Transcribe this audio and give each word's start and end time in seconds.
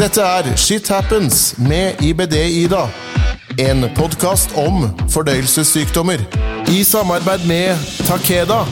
Dette 0.00 0.22
er 0.24 0.46
Shit 0.56 0.86
Happens 0.88 1.58
med 1.60 1.98
IBD-Ida. 2.00 2.86
En 3.60 3.82
podkast 3.92 4.54
om 4.56 4.86
fordøyelsessykdommer. 5.12 6.22
I 6.72 6.78
samarbeid 6.88 7.44
med 7.44 7.82
Takeda. 8.08 8.62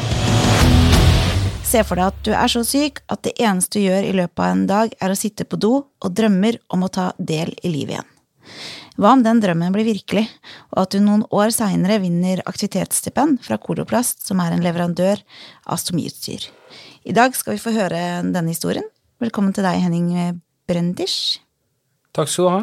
Se 1.68 1.82
for 1.84 2.00
deg 2.00 2.06
at 2.06 2.24
du 2.24 2.32
er 2.32 2.48
så 2.48 2.62
syk 2.64 3.02
at 3.12 3.26
det 3.28 3.34
eneste 3.44 3.76
du 3.76 3.84
gjør 3.84 4.08
i 4.08 4.16
løpet 4.22 4.40
av 4.40 4.54
en 4.54 4.64
dag, 4.72 4.96
er 4.96 5.12
å 5.12 5.18
sitte 5.20 5.44
på 5.44 5.60
do 5.60 5.74
og 5.84 6.16
drømmer 6.16 6.62
om 6.72 6.88
å 6.88 6.90
ta 6.96 7.10
del 7.20 7.52
i 7.60 7.74
livet 7.76 7.98
igjen. 7.98 8.10
Hva 8.96 9.12
om 9.12 9.28
den 9.28 9.44
drømmen 9.44 9.76
blir 9.76 9.90
virkelig, 9.92 10.24
og 10.72 10.86
at 10.86 10.96
du 10.96 11.04
noen 11.04 11.28
år 11.28 11.52
seinere 11.52 12.00
vinner 12.08 12.40
aktivitetsstipend 12.48 13.44
fra 13.44 13.60
Koloplast, 13.60 14.24
som 14.24 14.40
er 14.40 14.56
en 14.56 14.64
leverandør 14.64 15.20
av 15.68 15.84
stomiutstyr? 15.84 16.48
I 17.04 17.12
dag 17.12 17.36
skal 17.36 17.58
vi 17.58 17.66
få 17.68 17.76
høre 17.76 18.22
denne 18.24 18.48
historien. 18.48 18.88
Velkommen 19.20 19.52
til 19.52 19.68
deg, 19.68 19.84
Henning 19.84 20.38
Brendish. 20.68 21.38
Takk 22.14 22.30
skal 22.30 22.44
du 22.44 22.52
ha. 22.52 22.62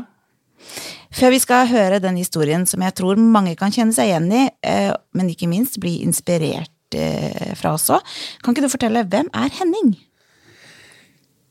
Før 1.15 1.31
vi 1.31 1.39
skal 1.39 1.69
høre 1.69 2.01
den 2.03 2.17
historien 2.19 2.65
som 2.67 2.83
jeg 2.83 2.95
tror 2.97 3.19
mange 3.19 3.55
kan 3.59 3.73
kjenne 3.73 3.95
seg 3.95 4.11
igjen 4.11 4.31
i, 4.33 4.47
eh, 4.67 4.91
men 5.15 5.31
ikke 5.31 5.49
minst 5.51 5.79
bli 5.83 5.97
inspirert 6.03 6.97
eh, 6.97 7.53
fra 7.59 7.75
også, 7.77 8.01
kan 8.43 8.55
ikke 8.55 8.65
du 8.65 8.73
fortelle 8.73 9.05
hvem 9.07 9.31
er 9.33 9.53
Henning? 9.59 9.95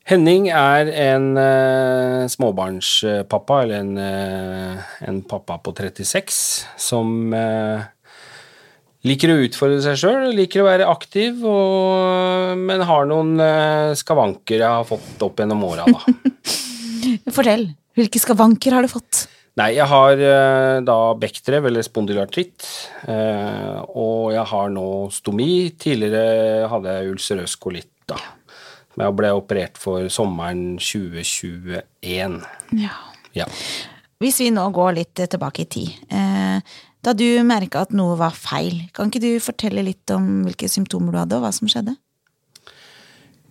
Henning 0.05 0.51
er 0.53 0.91
en 1.01 1.31
uh, 1.33 2.27
småbarnspappa, 2.29 3.63
eller 3.63 3.81
en, 3.81 3.95
uh, 3.97 4.91
en, 5.09 5.23
pappa 5.25 5.57
på 5.65 5.73
36, 5.73 6.67
som 6.77 7.33
uh, 7.33 7.87
liker 9.05 9.33
å 9.33 9.39
utfordre 9.45 9.81
seg 9.85 9.99
sjøl, 10.01 10.31
liker 10.37 10.63
å 10.63 10.69
være 10.69 10.89
aktiv, 10.91 11.45
og, 11.45 12.59
men 12.59 12.85
har 12.89 13.09
noen 13.11 13.39
skavanker 13.99 14.59
jeg 14.63 14.69
har 14.69 14.89
fått 14.89 15.25
opp 15.27 15.43
gjennom 15.43 15.65
åra, 15.69 15.87
da. 15.89 16.01
Fortell. 17.37 17.69
Hvilke 17.95 18.19
skavanker 18.19 18.75
har 18.75 18.83
du 18.83 18.91
fått? 18.91 19.27
Nei, 19.61 19.69
jeg 19.77 19.87
har 19.87 20.19
da 20.83 20.97
bekkdrev, 21.15 21.69
eller 21.69 21.85
spondylartritt, 21.87 22.65
og 23.07 24.33
jeg 24.35 24.47
har 24.51 24.73
nå 24.75 24.87
stomi. 25.15 25.51
Tidligere 25.79 26.67
hadde 26.73 26.97
jeg 26.97 27.13
ulcerøs 27.13 27.55
kolitt, 27.63 27.93
da. 28.11 28.19
Men 28.95 29.09
jeg 29.09 29.17
ble 29.19 29.31
operert 29.35 29.79
for 29.81 30.07
sommeren 30.13 30.77
2021. 30.79 32.39
Ja. 32.79 32.95
ja. 33.35 33.47
Hvis 34.23 34.39
vi 34.43 34.51
nå 34.55 34.69
går 34.75 34.99
litt 35.01 35.25
tilbake 35.35 35.65
i 35.65 35.71
tid. 35.71 35.97
Eh, 36.15 36.77
da 37.05 37.13
du 37.17 37.27
merka 37.47 37.85
at 37.85 37.93
noe 37.97 38.17
var 38.21 38.35
feil, 38.37 38.81
kan 38.97 39.11
ikke 39.11 39.23
du 39.23 39.31
fortelle 39.43 39.85
litt 39.85 40.11
om 40.15 40.47
hvilke 40.47 40.71
symptomer 40.73 41.15
du 41.15 41.21
hadde, 41.21 41.39
og 41.39 41.45
hva 41.45 41.53
som 41.55 41.71
skjedde? 41.71 41.97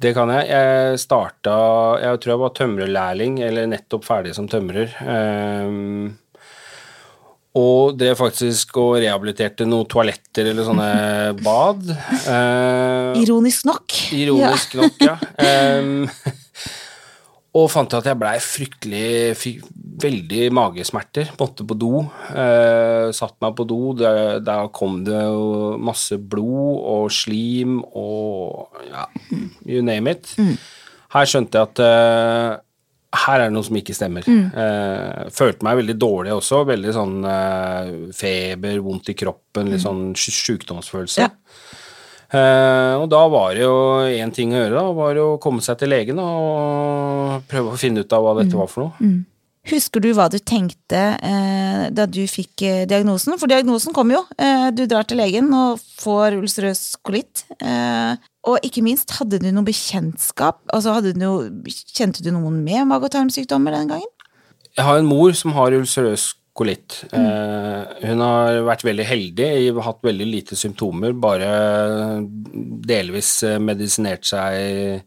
Det 0.03 0.11
kan 0.17 0.31
jeg. 0.33 0.49
Jeg 0.49 0.99
starta 0.99 1.53
Jeg 2.01 2.19
tror 2.19 2.33
jeg 2.33 2.41
var 2.41 2.57
tømrerlærling, 2.57 3.39
eller 3.45 3.69
nettopp 3.71 4.03
ferdig 4.07 4.33
som 4.35 4.49
tømrer. 4.51 4.91
Um, 4.99 6.17
og 7.53 7.93
drev 7.99 8.17
faktisk 8.17 8.73
og 8.81 8.95
rehabiliterte 8.97 9.67
noen 9.69 9.85
toaletter 9.87 10.49
eller 10.51 10.65
sånne 10.67 10.89
bad. 11.45 11.85
Uh, 12.25 13.21
ironisk 13.21 13.69
nok. 13.69 13.99
Ironisk 14.17 14.73
ja. 14.75 14.87
nok, 14.87 15.03
ja. 15.05 15.19
Um, 15.79 16.09
og 17.53 17.69
fant 17.69 17.93
at 17.93 18.07
jeg 18.09 18.17
blei 18.17 18.33
fryktelig 18.41 19.35
fikk 19.37 19.65
veldig 20.03 20.47
magesmerter. 20.57 21.29
Måtte 21.37 21.65
på 21.69 21.77
do. 21.77 21.91
Eh, 22.33 23.11
satt 23.13 23.35
meg 23.45 23.53
på 23.59 23.67
do. 23.69 23.79
Der, 23.99 24.69
kom 24.73 25.03
det 25.05 25.21
masse 25.85 26.17
blod 26.17 26.81
og 26.81 27.13
slim 27.13 27.83
og 27.85 28.73
ja, 28.89 29.05
you 29.69 29.83
name 29.85 30.15
it. 30.15 30.33
Mm. 30.41 30.55
Her 31.13 31.29
skjønte 31.29 31.61
jeg 31.61 31.69
at 31.69 31.83
eh, 31.85 32.55
her 33.13 33.37
er 33.37 33.51
det 33.51 33.53
noe 33.53 33.67
som 33.67 33.77
ikke 33.77 33.93
stemmer. 33.93 34.25
Mm. 34.25 34.49
Eh, 34.63 35.29
følte 35.37 35.67
meg 35.67 35.77
veldig 35.83 35.97
dårlig 36.01 36.33
også. 36.33 36.63
Veldig 36.71 36.95
sånn 36.95 37.15
eh, 37.29 37.93
feber, 38.17 38.81
vondt 38.81 39.13
i 39.13 39.17
kroppen, 39.19 39.69
litt 39.69 39.83
mm. 39.83 39.85
sånn 39.85 40.03
sjukdomsfølelse. 40.17 41.27
Ja. 41.27 41.29
Eh, 42.33 42.95
og 42.97 43.05
da 43.13 43.21
var 43.29 43.53
det 43.53 43.61
jo 43.61 43.75
én 44.09 44.33
ting 44.33 44.55
å 44.55 44.63
gjøre, 44.63 44.79
da. 44.79 44.95
Var 44.97 45.21
å 45.21 45.27
komme 45.41 45.61
seg 45.65 45.77
til 45.81 45.93
legen 45.93 46.21
og 46.21 47.45
prøve 47.49 47.75
å 47.75 47.79
finne 47.79 48.01
ut 48.01 48.15
av 48.15 48.25
hva 48.25 48.33
dette 48.39 48.55
mm. 48.55 48.59
var 48.63 48.71
for 48.71 48.87
noe. 48.87 48.97
Mm. 49.03 49.21
Husker 49.71 50.03
du 50.03 50.09
hva 50.11 50.25
du 50.27 50.41
tenkte 50.43 51.01
eh, 51.23 51.83
da 51.95 52.03
du 52.09 52.25
fikk 52.27 52.65
eh, 52.67 52.81
diagnosen? 52.89 53.37
For 53.39 53.47
diagnosen 53.47 53.95
kom 53.95 54.11
jo. 54.11 54.19
Eh, 54.35 54.67
du 54.75 54.83
drar 54.91 55.07
til 55.07 55.21
legen 55.21 55.53
og 55.55 55.79
får 56.01 56.35
ulcerøs 56.41 56.81
kolitt. 57.05 57.45
Og 58.43 58.65
ikke 58.65 58.83
minst, 58.83 59.13
hadde 59.15 59.39
du 59.39 59.47
noe 59.53 59.63
bekjentskap? 59.63 60.59
Altså, 60.75 60.97
du 61.05 61.13
noe, 61.15 61.47
Kjente 61.95 62.25
du 62.25 62.33
noen 62.33 62.59
med 62.65 62.89
mage- 62.89 63.07
og 63.07 63.13
tarmsykdommer 63.13 63.77
den 63.77 63.93
gangen? 63.93 64.09
Jeg 64.73 64.83
har 64.83 64.99
en 64.99 65.07
mor 65.07 65.31
som 65.37 65.53
har 65.55 65.75
ulcerøs 65.77 66.33
kolitt. 66.33 66.39
Mm. 67.11 67.23
Eh, 67.25 68.09
hun 68.09 68.21
har 68.21 68.59
vært 68.67 68.85
veldig 68.85 69.05
heldig, 69.09 69.47
hatt 69.81 70.03
veldig 70.05 70.27
lite 70.29 70.57
symptomer, 70.57 71.15
bare 71.17 71.49
delvis 72.85 73.31
eh, 73.47 73.57
medisinert 73.57 74.27
seg 74.29 74.99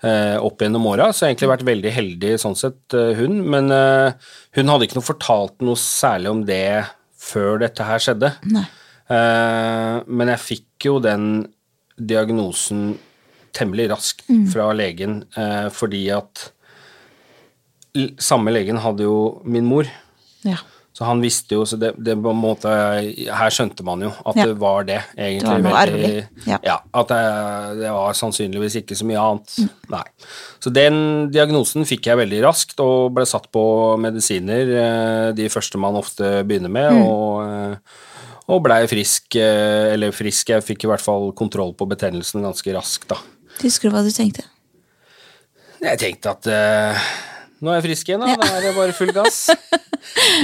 eh, 0.00 0.36
opp 0.40 0.64
gjennom 0.64 0.86
åra, 0.88 1.10
så 1.12 1.24
jeg 1.24 1.28
har 1.28 1.34
egentlig 1.34 1.50
vært 1.52 1.66
veldig 1.68 1.92
heldig 1.92 2.32
sånn 2.40 2.56
sett, 2.56 2.96
hun. 3.18 3.42
Men 3.52 3.68
hun 3.68 4.72
hadde 4.72 4.88
ikke 4.88 5.00
noe 5.00 5.10
fortalt 5.10 5.66
noe 5.66 5.80
særlig 5.80 6.32
om 6.32 6.42
det 6.48 6.86
før 7.18 7.60
dette 7.60 7.84
her 7.84 8.00
skjedde. 8.02 8.32
Eh, 9.12 9.98
men 10.06 10.32
jeg 10.32 10.44
fikk 10.46 10.88
jo 10.88 10.98
den 11.04 11.48
diagnosen 11.98 12.94
temmelig 13.56 13.88
raskt 13.90 14.28
mm. 14.30 14.44
fra 14.52 14.70
legen, 14.76 15.22
fordi 15.74 16.04
at 16.14 16.44
samme 18.22 18.52
legen 18.54 18.78
hadde 18.78 19.08
jo 19.08 19.16
min 19.42 19.66
mor. 19.66 19.88
Ja. 20.46 20.60
Så 20.98 21.06
han 21.06 21.20
visste 21.22 21.54
jo, 21.54 21.62
så 21.62 21.76
det, 21.78 21.92
det 22.02 22.16
på 22.18 22.32
en 22.32 22.40
måte 22.40 22.70
Her 23.30 23.52
skjønte 23.54 23.84
man 23.86 24.00
jo 24.02 24.08
at 24.26 24.38
ja. 24.40 24.46
det 24.48 24.56
var 24.58 24.86
det, 24.88 24.96
egentlig. 25.14 25.44
Det 25.46 25.52
var 25.52 25.60
noe 25.62 25.78
arvelig. 25.78 26.24
Ja. 26.42 26.56
ja. 26.64 26.74
At 26.98 27.12
det, 27.12 27.18
det, 27.78 27.92
var 27.94 28.16
sannsynligvis 28.18 28.80
ikke 28.80 28.96
så 28.98 29.06
mye 29.06 29.20
annet. 29.22 29.52
Mm. 29.62 29.68
Nei. 29.94 30.02
Så 30.58 30.72
den 30.74 30.98
diagnosen 31.30 31.86
fikk 31.86 32.08
jeg 32.10 32.18
veldig 32.18 32.40
raskt, 32.48 32.82
og 32.82 33.14
ble 33.14 33.28
satt 33.30 33.46
på 33.54 33.62
medisiner, 34.02 34.74
eh, 34.82 35.28
de 35.38 35.46
første 35.54 35.78
man 35.78 36.00
ofte 36.00 36.40
begynner 36.48 36.74
med, 36.80 36.98
mm. 36.98 37.06
og 37.06 37.46
eh, 37.46 37.96
og 38.48 38.62
blei 38.64 38.80
frisk, 38.88 39.36
eh, 39.36 39.92
eller 39.92 40.10
frisk, 40.16 40.50
jeg 40.50 40.64
fikk 40.64 40.86
i 40.86 40.90
hvert 40.90 41.04
fall 41.04 41.30
kontroll 41.36 41.74
på 41.78 41.86
betennelsen 41.90 42.42
ganske 42.42 42.74
raskt, 42.74 43.06
da. 43.12 43.20
Husker 43.60 43.86
du 43.86 43.94
hva 43.94 44.02
du 44.02 44.10
tenkte? 44.10 44.48
Jeg 45.84 46.00
tenkte 46.00 46.32
at 46.32 46.48
nå 47.60 47.72
er 47.72 47.78
jeg 47.78 47.86
frisk 47.88 48.10
igjen, 48.10 48.24
da. 48.24 48.32
Ja. 48.34 48.38
Da 48.40 48.48
er 48.56 48.66
det 48.66 48.72
bare 48.76 48.96
full 48.96 49.12
gass. 49.16 49.38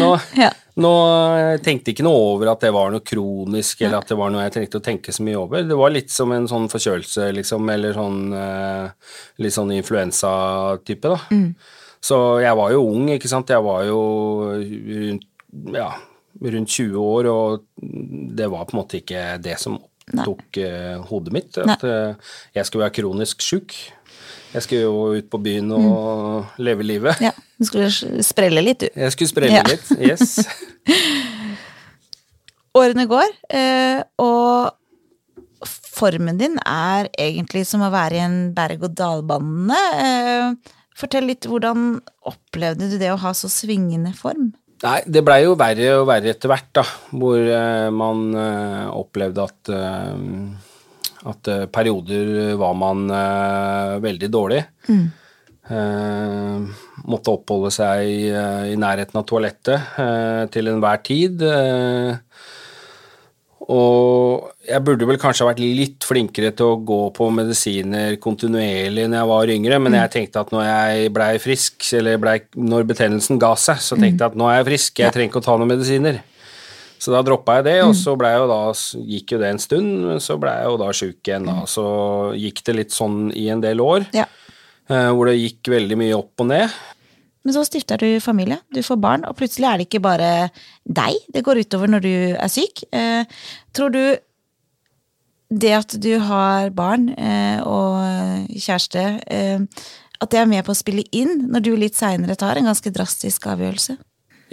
Nå, 0.01 0.09
ja. 0.45 0.51
nå 0.83 0.93
jeg 1.39 1.61
tenkte 1.67 1.95
ikke 1.95 2.07
noe 2.07 2.23
over 2.33 2.53
at 2.55 2.65
det 2.67 2.73
var 2.75 2.95
noe 2.95 3.05
kronisk, 3.07 3.85
eller 3.85 4.01
at 4.01 4.11
det 4.11 4.19
var 4.19 4.33
noe 4.35 4.47
jeg 4.47 4.57
trengte 4.57 4.81
å 4.81 4.87
tenke 4.89 5.15
så 5.15 5.27
mye 5.27 5.39
over. 5.41 5.67
Det 5.69 5.79
var 5.79 5.95
litt 5.95 6.15
som 6.15 6.35
en 6.35 6.49
sånn 6.51 6.71
forkjølelse, 6.73 7.31
liksom, 7.39 7.71
eller 7.75 7.95
sånn 7.97 8.21
uh, 8.35 9.15
litt 9.45 9.57
sånn 9.57 9.73
influensatype, 9.77 11.15
da. 11.15 11.21
Mm. 11.35 11.53
Så 12.05 12.19
jeg 12.45 12.59
var 12.59 12.75
jo 12.75 12.83
ung, 12.85 13.07
ikke 13.15 13.31
sant. 13.31 13.53
Jeg 13.55 13.65
var 13.65 13.87
jo 13.89 14.01
rundt 14.59 15.31
ja, 15.73 15.93
rundt 16.43 16.71
20 16.71 16.97
år, 16.99 17.29
og 17.31 17.65
det 18.37 18.49
var 18.51 18.67
på 18.67 18.75
en 18.75 18.81
måte 18.81 19.01
ikke 19.01 19.25
det 19.43 19.57
som 19.63 19.79
opptok 20.13 20.59
uh, 20.61 21.03
hodet 21.09 21.35
mitt. 21.35 21.59
At 21.59 21.85
uh, 21.87 22.15
jeg 22.55 22.69
skulle 22.69 22.85
være 22.87 22.97
kronisk 23.01 23.45
sjuk. 23.45 23.75
Jeg 24.55 24.63
skulle 24.63 24.85
jo 24.85 25.19
ut 25.19 25.31
på 25.31 25.41
byen 25.43 25.73
og 25.75 25.89
mm. 25.89 26.63
leve 26.63 26.87
livet. 26.87 27.23
Ja, 27.25 27.33
Du 27.59 27.67
skulle 27.67 28.23
sprelle 28.23 28.63
litt, 28.63 28.85
du. 28.85 28.89
Jeg 28.95 29.15
skulle 29.15 29.31
sprelle 29.31 29.59
ja. 29.59 29.65
litt, 29.67 29.91
yes. 29.99 30.39
Årene 32.79 33.07
går, 33.11 33.35
uh, 33.55 34.01
og 34.23 35.69
formen 35.95 36.39
din 36.41 36.57
er 36.67 37.09
egentlig 37.19 37.63
som 37.69 37.85
å 37.87 37.93
være 37.95 38.19
i 38.19 38.25
en 38.25 38.39
berg-og-dal-bane. 38.55 39.79
Fortell 40.99 41.31
litt, 41.31 41.47
hvordan 41.51 42.01
opplevde 42.27 42.91
du 42.91 42.99
det 42.99 43.13
å 43.15 43.21
ha 43.23 43.31
så 43.35 43.51
svingende 43.51 44.11
form? 44.19 44.53
Nei, 44.85 45.01
det 45.09 45.23
blei 45.25 45.41
jo 45.47 45.57
verre 45.57 45.95
og 46.01 46.07
verre 46.11 46.35
etter 46.35 46.51
hvert, 46.53 46.71
da. 46.77 46.85
Hvor 47.17 47.41
uh, 47.41 47.89
man 47.95 48.25
uh, 48.37 48.93
opplevde 48.93 49.47
at 49.49 49.73
uh, 49.73 50.71
at 51.25 51.49
perioder 51.73 52.53
var 52.61 52.75
man 52.77 53.07
veldig 54.05 54.29
dårlig. 54.29 54.59
Mm. 54.93 55.07
måtte 57.09 57.33
oppholde 57.33 57.71
seg 57.73 58.11
i 58.69 58.77
nærheten 58.77 59.17
av 59.17 59.25
toalettet 59.25 59.97
til 60.53 60.69
enhver 60.69 61.01
tid. 61.01 61.41
Og 63.73 64.51
jeg 64.69 64.85
burde 64.85 65.07
vel 65.09 65.19
kanskje 65.21 65.45
ha 65.45 65.51
vært 65.51 65.63
litt 65.63 66.05
flinkere 66.05 66.51
til 66.57 66.75
å 66.75 66.81
gå 66.85 66.99
på 67.17 67.31
medisiner 67.33 68.19
kontinuerlig 68.21 69.07
når 69.09 69.19
jeg 69.19 69.31
var 69.31 69.53
yngre, 69.55 69.79
men 69.81 69.97
jeg 69.97 70.13
tenkte 70.13 70.43
at 70.43 70.53
når 70.53 70.67
jeg 70.67 71.15
blei 71.17 71.31
frisk, 71.41 71.87
eller 71.97 72.21
ble, 72.21 72.37
når 72.61 72.85
betennelsen 72.91 73.41
ga 73.41 73.55
seg, 73.57 73.81
så 73.81 73.97
tenkte 73.97 74.21
jeg 74.21 74.35
at 74.35 74.39
nå 74.41 74.51
er 74.51 74.61
jeg 74.61 74.69
frisk, 74.69 75.01
jeg 75.01 75.17
trenger 75.17 75.33
ikke 75.33 75.41
å 75.41 75.47
ta 75.49 75.57
noen 75.57 75.73
medisiner. 75.73 76.21
Så 77.01 77.13
da 77.13 77.21
droppa 77.25 77.59
jeg 77.59 77.67
det, 77.67 77.79
og 77.85 77.93
mm. 77.93 77.99
så 78.01 78.15
jeg 78.17 78.41
jo 78.41 78.47
da, 78.49 78.61
gikk 79.15 79.35
jo 79.35 79.41
det 79.41 79.51
en 79.51 79.61
stund, 79.61 79.91
men 80.07 80.23
så 80.25 80.39
blei 80.41 80.55
jeg 80.61 80.71
jo 80.71 80.79
da 80.81 80.93
sjuk 80.97 81.29
igjen, 81.29 81.49
da. 81.51 81.57
Så 81.69 81.85
gikk 82.41 82.63
det 82.65 82.77
litt 82.79 82.97
sånn 82.97 83.19
i 83.37 83.49
en 83.53 83.65
del 83.65 83.83
år, 83.85 84.09
ja. 84.17 84.29
Eh, 84.93 85.11
hvor 85.17 85.31
det 85.31 85.39
gikk 85.39 85.71
veldig 85.73 85.97
mye 85.97 86.17
opp 86.17 86.43
og 86.45 86.51
ned. 86.51 86.73
Men 87.45 87.53
så 87.53 87.65
stifter 87.69 88.01
du 88.01 88.21
familie, 88.25 88.57
du 88.73 88.81
får 88.83 88.97
barn, 89.01 89.25
og 89.29 89.37
plutselig 89.37 89.69
er 89.69 89.81
det 89.81 89.89
ikke 89.89 90.05
bare 90.05 90.31
deg 90.85 91.19
det 91.35 91.43
går 91.45 91.61
utover 91.61 91.91
når 91.93 92.05
du 92.05 92.15
er 92.33 92.53
syk. 92.53 92.87
Eh, 92.89 93.29
tror 93.77 93.93
du 93.93 94.01
det 95.55 95.75
at 95.77 95.93
du 96.01 96.15
har 96.25 96.73
barn 96.75 97.11
eh, 97.13 97.61
og 97.61 98.49
kjæreste, 98.49 99.03
eh, 99.29 99.61
at 100.25 100.33
det 100.33 100.41
er 100.41 100.49
med 100.49 100.65
på 100.65 100.73
å 100.73 100.79
spille 100.79 101.05
inn 101.13 101.45
når 101.53 101.67
du 101.67 101.75
litt 101.77 101.99
seinere 101.99 102.37
tar 102.41 102.57
en 102.57 102.71
ganske 102.71 102.93
drastisk 102.95 103.51
avgjørelse? 103.53 103.99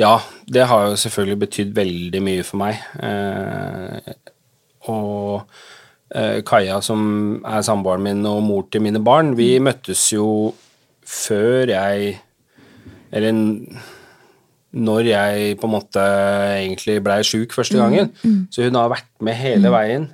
Ja, 0.01 0.17
det 0.51 0.65
har 0.67 0.89
jo 0.89 0.97
selvfølgelig 0.99 1.39
betydd 1.45 1.71
veldig 1.77 2.21
mye 2.25 2.43
for 2.47 2.59
meg. 2.59 2.79
Og 4.89 5.45
Kaja, 6.47 6.79
som 6.83 7.03
er 7.47 7.63
samboeren 7.63 8.03
min 8.03 8.25
og 8.27 8.41
mor 8.43 8.65
til 8.71 8.83
mine 8.83 8.99
barn, 9.03 9.35
vi 9.37 9.53
møttes 9.63 10.07
jo 10.11 10.25
før 11.07 11.71
jeg 11.71 12.17
Eller 13.11 13.35
når 14.71 15.03
jeg 15.09 15.57
på 15.59 15.67
en 15.67 15.73
måte 15.73 16.03
egentlig 16.61 17.01
blei 17.03 17.19
sjuk 17.27 17.51
første 17.57 17.75
gangen. 17.79 18.13
Så 18.53 18.63
hun 18.63 18.77
har 18.79 18.91
vært 18.93 19.09
med 19.19 19.35
hele 19.35 19.71
veien 19.73 20.09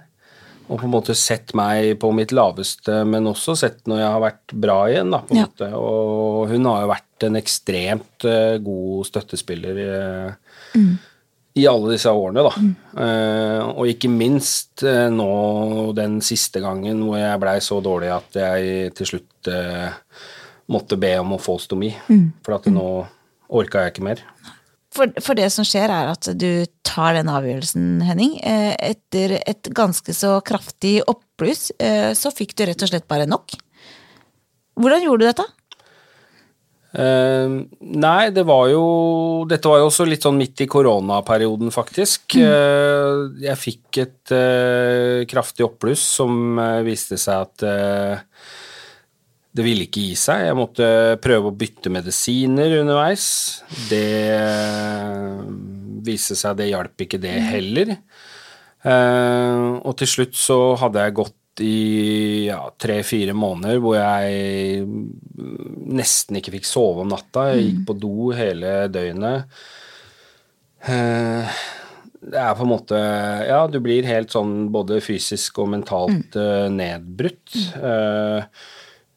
og 0.67 0.81
på 0.81 0.83
en 0.83 0.91
måte 0.91 1.13
sett 1.15 1.53
meg 1.55 1.93
på 2.01 2.09
mitt 2.11 2.33
laveste, 2.35 3.05
men 3.07 3.23
også 3.29 3.53
sett 3.55 3.85
når 3.87 4.01
jeg 4.01 4.07
har 4.11 4.19
vært 4.19 4.51
bra 4.65 4.79
igjen. 4.91 5.11
da, 5.13 5.21
på 5.23 5.31
en 5.31 5.37
Ja. 5.39 5.45
måte. 5.47 5.69
Og 5.79 6.49
hun 6.49 6.65
har 6.65 6.81
jo 6.81 6.89
vært 6.91 7.23
en 7.23 7.37
ekstremt 7.39 8.25
eh, 8.27 8.57
god 8.59 9.05
støttespiller 9.07 9.79
i, 9.79 10.97
i 11.55 11.65
alle 11.71 11.93
disse 11.93 12.11
årene, 12.11 12.43
da. 12.43 12.51
Eh, 13.05 13.61
og 13.79 13.87
ikke 13.87 14.09
minst 14.11 14.83
eh, 14.83 15.07
nå 15.09 15.93
den 15.95 16.19
siste 16.19 16.59
gangen 16.59 16.99
hvor 17.05 17.15
jeg 17.17 17.39
blei 17.39 17.55
så 17.63 17.79
dårlig 17.81 18.11
at 18.17 18.35
jeg 18.43 18.91
til 18.99 19.05
slutt 19.13 19.47
eh, 19.47 19.87
måtte 20.71 20.99
be 20.99 21.13
om 21.21 21.35
å 21.35 21.41
få 21.41 21.57
stomi. 21.61 21.93
For 22.45 22.57
at 22.57 22.69
nå 22.71 22.87
orka 23.47 23.85
jeg 23.85 23.95
ikke 23.95 24.07
mer. 24.09 24.23
For, 24.97 25.11
for 25.21 25.37
det 25.37 25.49
som 25.53 25.67
skjer, 25.67 25.91
er 25.93 26.09
at 26.09 26.29
du 26.39 26.65
tar 26.87 27.17
den 27.17 27.29
avgjørelsen, 27.29 27.99
Henning. 28.07 28.37
Eh, 28.41 28.73
Etter 28.89 29.37
et 29.43 29.69
ganske 29.75 30.15
så 30.15 30.37
kraftig 30.45 30.99
oppbluss, 31.05 31.69
eh, 31.77 32.11
så 32.17 32.33
fikk 32.33 32.55
du 32.57 32.65
rett 32.65 32.81
og 32.81 32.91
slett 32.91 33.07
bare 33.09 33.29
nok. 33.29 33.53
Hvordan 34.77 35.05
gjorde 35.05 35.25
du 35.25 35.29
dette? 35.29 35.47
Uh, 36.97 37.67
nei, 37.83 38.29
det 38.33 38.45
var 38.47 38.69
jo 38.71 38.83
Dette 39.45 39.69
var 39.69 39.81
jo 39.81 39.89
også 39.89 40.05
litt 40.07 40.23
sånn 40.23 40.37
midt 40.39 40.63
i 40.63 40.69
koronaperioden, 40.71 41.69
faktisk. 41.73 42.37
Eh, 42.39 43.25
jeg 43.43 43.59
fikk 43.59 43.99
et 44.01 44.33
uh, 44.33 45.21
kraftig 45.29 45.67
oppbluss 45.67 46.05
som 46.15 46.57
viste 46.87 47.19
seg 47.21 47.43
at 47.43 47.67
det 49.57 49.65
ville 49.65 49.87
ikke 49.87 50.03
gi 50.05 50.17
seg. 50.19 50.43
Jeg 50.45 50.57
måtte 50.57 50.87
prøve 51.23 51.49
å 51.49 51.57
bytte 51.57 51.89
medisiner 51.89 52.75
underveis. 52.83 53.25
Det 53.89 54.03
eh, 54.35 55.39
viste 56.05 56.37
seg 56.37 56.59
det 56.59 56.69
hjalp 56.69 57.07
ikke 57.07 57.19
det 57.23 57.33
heller. 57.49 57.95
Eh, 58.85 59.65
og 59.81 59.97
til 59.97 60.11
slutt 60.11 60.37
så 60.37 60.59
hadde 60.83 61.07
jeg 61.07 61.17
gått 61.17 61.63
i 61.65 62.45
ja, 62.51 62.59
tre-fire 62.77 63.33
måneder 63.33 63.79
hvor 63.81 63.97
jeg 63.97 64.85
nesten 65.97 66.37
ikke 66.37 66.53
fikk 66.59 66.69
sove 66.69 67.01
om 67.01 67.09
natta. 67.09 67.49
Jeg 67.55 67.65
gikk 67.65 67.83
på 67.89 67.97
do 68.05 68.29
hele 68.37 68.77
døgnet. 68.93 69.59
Eh, 70.85 71.59
det 72.27 72.37
er 72.43 72.53
på 72.57 72.65
en 72.65 72.69
måte 72.75 72.97
Ja, 73.47 73.63
du 73.71 73.79
blir 73.81 74.05
helt 74.05 74.33
sånn 74.33 74.67
både 74.73 75.01
fysisk 75.01 75.63
og 75.63 75.73
mentalt 75.73 76.37
nedbrutt. 76.69 77.57
Eh, 77.81 78.67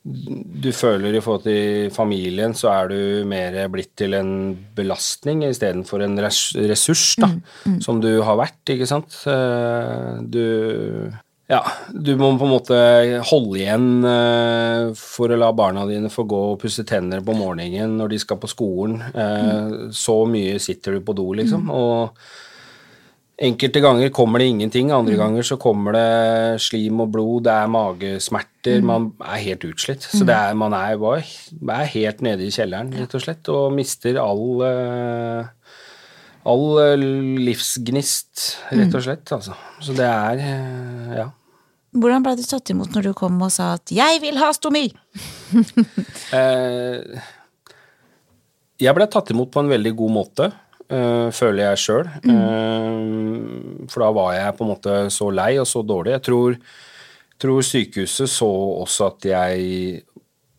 du 0.02 0.70
føler 0.72 1.12
i 1.12 1.20
forhold 1.20 1.42
til 1.44 1.90
familien, 1.92 2.54
så 2.56 2.70
er 2.72 2.88
du 2.88 3.00
mer 3.28 3.56
blitt 3.72 3.92
til 4.00 4.16
en 4.16 4.30
belastning 4.76 5.44
istedenfor 5.44 6.06
en 6.06 6.16
ressurs, 6.24 7.02
da, 7.20 7.28
som 7.84 8.00
du 8.00 8.08
har 8.24 8.38
vært, 8.40 8.62
ikke 8.72 8.88
sant. 8.88 9.18
Eh, 9.28 10.22
Du 10.24 11.12
ja, 11.50 11.64
du 11.90 12.12
må 12.14 12.28
på 12.38 12.46
en 12.46 12.52
måte 12.52 12.76
holde 13.26 13.58
igjen 13.58 14.04
eh, 14.06 14.92
for 14.94 15.32
å 15.34 15.38
la 15.40 15.48
barna 15.50 15.82
dine 15.88 16.06
få 16.12 16.22
gå 16.30 16.42
og 16.52 16.60
pusse 16.62 16.84
tenner 16.86 17.24
på 17.26 17.34
morgenen 17.34 17.96
når 17.98 18.12
de 18.12 18.20
skal 18.22 18.38
på 18.38 18.50
skolen. 18.52 19.00
Mm. 19.10 19.90
Så 19.90 20.14
mye 20.30 20.60
sitter 20.62 20.94
du 20.94 21.02
på 21.02 21.16
do, 21.18 21.26
liksom. 21.40 21.66
Og 21.74 22.14
enkelte 23.40 23.80
ganger 23.80 24.10
kommer 24.12 24.42
det 24.42 24.50
ingenting, 24.52 24.90
andre 24.92 25.16
ganger 25.16 25.46
så 25.46 25.56
kommer 25.60 25.96
det 25.96 26.60
slim 26.64 27.00
og 27.00 27.12
blod, 27.14 27.46
det 27.46 27.54
er 27.54 27.70
magesmerter, 27.72 28.82
man 28.84 29.10
er 29.24 29.40
helt 29.46 29.64
utslitt. 29.70 30.04
Så 30.04 30.26
det 30.28 30.36
er, 30.36 30.56
man 30.58 30.76
er, 30.76 30.98
bare, 31.00 31.24
er 31.72 31.90
helt 31.94 32.20
nede 32.26 32.44
i 32.46 32.52
kjelleren, 32.54 32.92
rett 33.00 33.16
og 33.16 33.24
slett, 33.24 33.50
og 33.52 33.72
mister 33.76 34.20
all 34.22 34.66
eh, 34.66 35.56
All 36.48 36.78
eh, 36.80 37.02
livsgnist, 37.44 38.46
rett 38.72 38.94
og 38.96 39.02
slett, 39.04 39.28
altså. 39.36 39.52
Så 39.84 39.92
det 39.96 40.06
er 40.08 40.40
eh, 40.40 41.18
Ja. 41.18 41.26
Hvordan 41.90 42.22
ble 42.22 42.36
du 42.38 42.44
tatt 42.46 42.70
imot 42.70 42.94
når 42.94 43.08
du 43.08 43.12
kom 43.18 43.40
og 43.42 43.50
sa 43.50 43.72
at 43.74 43.90
'jeg 43.90 44.20
vil 44.22 44.38
ha 44.38 44.52
stomi'? 44.54 44.92
Eh, 46.30 47.20
jeg 48.80 48.94
ble 48.94 49.06
tatt 49.10 49.32
imot 49.34 49.50
på 49.50 49.60
en 49.60 49.68
veldig 49.68 49.92
god 49.98 50.12
måte, 50.14 50.52
føler 50.90 51.62
jeg 51.70 51.78
sjøl. 51.84 52.08
Eh, 52.26 53.86
for 53.90 54.02
da 54.04 54.10
var 54.16 54.32
jeg 54.36 54.56
på 54.58 54.64
en 54.66 54.72
måte 54.74 54.94
så 55.14 55.28
lei 55.34 55.52
og 55.62 55.66
så 55.70 55.82
dårlig. 55.86 56.16
Jeg 56.16 56.24
tror, 56.26 56.56
tror 57.40 57.62
sykehuset 57.66 58.30
så 58.30 58.48
også 58.84 59.06
at 59.12 59.28
jeg 59.30 60.02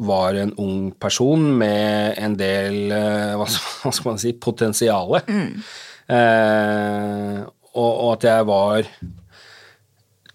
var 0.01 0.33
en 0.42 0.54
ung 0.57 0.92
person 0.98 1.44
med 1.60 2.16
en 2.18 2.33
del 2.39 2.80
eh, 2.95 3.36
hva, 3.38 3.45
skal- 3.54 4.07
man 4.07 4.18
si 4.24 4.31
potensiale. 4.33 5.22
Eh, 6.12 7.38
og, 7.72 7.92
og 7.92 8.10
at 8.18 8.25
jeg 8.28 8.48
var 8.50 8.89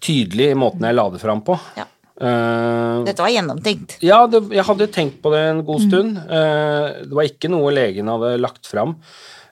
tydelig 0.07 0.51
i 0.53 0.57
måten 0.57 0.85
jeg 0.87 0.95
la 0.97 1.07
det 1.13 1.21
fram 1.21 1.41
på. 1.45 1.57
Ja. 1.77 1.85
Eh, 2.17 3.03
Dette 3.05 3.21
var 3.21 3.29
gjennomtenkt. 3.33 3.97
ja, 4.05 4.23
det, 4.31 4.39
jeg 4.55 4.65
hadde 4.65 4.87
tenkt 4.93 5.19
på 5.21 5.33
det 5.35 5.43
en 5.51 5.63
god 5.67 5.83
stund. 5.85 6.17
Eh, 6.17 6.85
det 7.03 7.13
var 7.17 7.27
ikke 7.29 7.51
noe 7.53 7.73
legen 7.75 8.09
hadde 8.13 8.35
lagt 8.41 8.69
fram. 8.69 8.95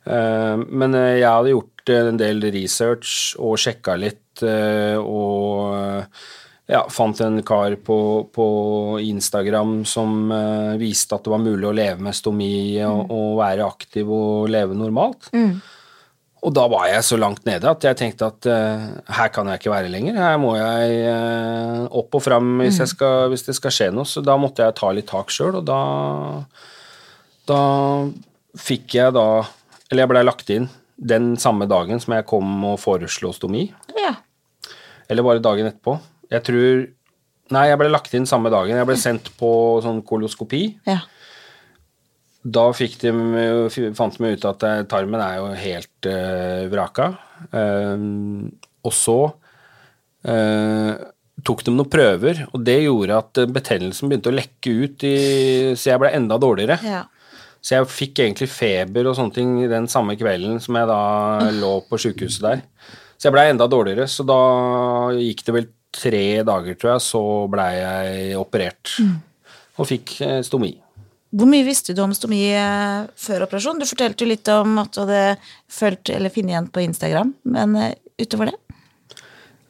Eh, 0.06 0.56
men 0.70 0.98
eh, 0.98 1.20
jeg 1.20 1.30
hadde 1.30 1.54
gjort 1.56 1.94
en 1.96 2.18
del 2.22 2.42
research 2.54 3.36
og 3.42 3.60
sjekka 3.62 3.98
litt, 4.00 4.44
eh, 4.46 4.98
og 4.98 5.76
eh, 5.78 6.26
ja, 6.74 6.82
fant 6.90 7.20
en 7.22 7.42
kar 7.46 7.76
på, 7.86 8.00
på 8.34 8.48
Instagram 9.04 9.84
som 9.86 10.32
eh, 10.34 10.76
viste 10.82 11.18
at 11.18 11.26
det 11.26 11.34
var 11.34 11.44
mulig 11.44 11.70
å 11.70 11.76
leve 11.78 12.06
med 12.08 12.18
stomi 12.18 12.82
og, 12.86 13.12
og 13.14 13.40
være 13.42 13.68
aktiv 13.68 14.10
og 14.10 14.50
leve 14.50 14.78
normalt. 14.78 15.30
Og 16.46 16.54
da 16.54 16.68
var 16.70 16.86
jeg 16.92 17.02
så 17.08 17.18
langt 17.18 17.46
nede 17.48 17.66
at 17.66 17.86
jeg 17.88 17.98
tenkte 17.98 18.28
at 18.30 18.46
uh, 18.46 18.84
her 19.18 19.32
kan 19.34 19.48
jeg 19.50 19.58
ikke 19.58 19.72
være 19.74 19.90
lenger. 19.90 20.20
Her 20.20 20.36
må 20.38 20.52
jeg 20.60 21.00
uh, 21.10 21.88
opp 21.90 22.20
og 22.20 22.22
fram 22.22 22.60
hvis, 22.62 22.78
jeg 22.84 22.92
skal, 22.92 23.32
hvis 23.32 23.48
det 23.48 23.56
skal 23.58 23.74
skje 23.74 23.88
noe. 23.96 24.06
Så 24.06 24.22
da 24.22 24.36
måtte 24.38 24.68
jeg 24.68 24.76
ta 24.78 24.92
litt 24.94 25.10
tak 25.10 25.34
sjøl, 25.34 25.58
og 25.62 25.66
da 25.66 25.80
Da 27.50 27.62
fikk 28.58 28.96
jeg 28.98 29.14
da 29.14 29.26
Eller 29.92 30.06
jeg 30.06 30.12
blei 30.12 30.26
lagt 30.26 30.52
inn 30.54 30.68
den 30.96 31.34
samme 31.42 31.68
dagen 31.70 32.00
som 32.02 32.16
jeg 32.16 32.28
kom 32.30 32.48
og 32.68 32.78
foreslo 32.82 33.34
stomi. 33.36 33.68
Ja. 33.98 34.16
Eller 35.12 35.26
bare 35.26 35.44
dagen 35.44 35.70
etterpå. 35.70 36.00
Jeg 36.34 36.48
tror 36.48 36.86
Nei, 37.54 37.68
jeg 37.70 37.78
ble 37.78 37.92
lagt 37.94 38.14
inn 38.18 38.24
samme 38.26 38.50
dagen. 38.50 38.74
Jeg 38.74 38.88
ble 38.90 38.96
sendt 38.98 39.28
på 39.38 39.50
sånn 39.86 40.02
koloskopi. 40.08 40.64
ja. 40.90 41.04
Da 42.46 42.68
fikk 42.78 43.00
de, 43.02 43.12
fant 43.98 44.18
de 44.22 44.32
ut 44.36 44.44
at 44.46 44.64
eh, 44.68 44.84
tarmen 44.86 45.18
er 45.18 45.40
jo 45.40 45.46
helt 45.58 46.10
uh, 46.10 46.68
vraka. 46.70 47.08
Um, 47.50 48.52
og 48.86 48.94
så 48.94 49.16
uh, 50.30 50.92
tok 51.42 51.64
de 51.66 51.74
noen 51.74 51.90
prøver, 51.90 52.44
og 52.52 52.62
det 52.68 52.78
gjorde 52.84 53.18
at 53.18 53.42
betennelsen 53.50 54.12
begynte 54.12 54.30
å 54.30 54.38
lekke 54.38 54.76
ut, 54.78 55.08
i, 55.10 55.16
så 55.74 55.96
jeg 55.96 56.04
ble 56.04 56.14
enda 56.18 56.38
dårligere. 56.42 56.78
ja. 56.86 57.02
Så 57.66 57.80
jeg 57.80 57.90
fikk 57.90 58.22
egentlig 58.22 58.48
feber 58.54 59.10
og 59.10 59.16
sånne 59.18 59.34
ting 59.34 59.56
den 59.72 59.88
samme 59.90 60.14
kvelden 60.20 60.60
som 60.62 60.78
jeg 60.78 60.90
da 60.92 61.00
lå 61.56 61.72
på 61.90 61.98
sjukehuset 62.04 62.46
der. 62.46 62.62
Så 63.18 63.30
jeg 63.30 63.34
blei 63.34 63.48
enda 63.50 63.66
dårligere, 63.72 64.06
så 64.12 64.26
da 64.28 64.40
gikk 65.18 65.42
det 65.48 65.56
vel 65.56 65.70
tre 65.96 66.26
dager, 66.46 66.78
tror 66.78 66.92
jeg, 66.94 67.06
så 67.08 67.22
blei 67.50 67.72
jeg 67.80 68.36
operert. 68.38 68.92
Og 69.80 69.90
fikk 69.90 70.18
eh, 70.22 70.42
stomi. 70.46 70.76
Hvor 71.36 71.50
mye 71.52 71.66
visste 71.68 71.96
du 71.96 72.04
om 72.04 72.14
stomi 72.16 72.44
eh, 72.54 73.08
før 73.20 73.48
operasjon? 73.48 73.82
Du 73.82 73.88
fortalte 73.90 74.24
jo 74.24 74.30
litt 74.30 74.52
om 74.54 74.78
at 74.84 74.94
du 74.94 75.02
hadde 75.02 75.24
fulgt 75.72 76.14
eller 76.14 76.32
funnet 76.32 76.54
igjen 76.54 76.70
på 76.72 76.84
Instagram, 76.86 77.34
men 77.56 77.76
eh, 77.82 77.98
utover 78.22 78.52
det? 78.52 78.60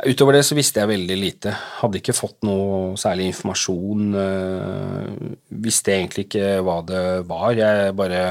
Utover 0.06 0.38
det 0.38 0.44
så 0.46 0.56
visste 0.58 0.82
jeg 0.84 0.92
veldig 0.92 1.16
lite. 1.18 1.54
Hadde 1.80 1.98
ikke 2.02 2.14
fått 2.14 2.44
noe 2.46 2.94
særlig 3.00 3.32
informasjon. 3.32 4.04
øh, 4.22 5.32
visste 5.66 5.96
egentlig 5.96 6.28
ikke 6.28 6.60
hva 6.66 6.76
det 6.86 7.02
var. 7.30 7.56
Jeg 7.58 7.96
bare 7.98 8.22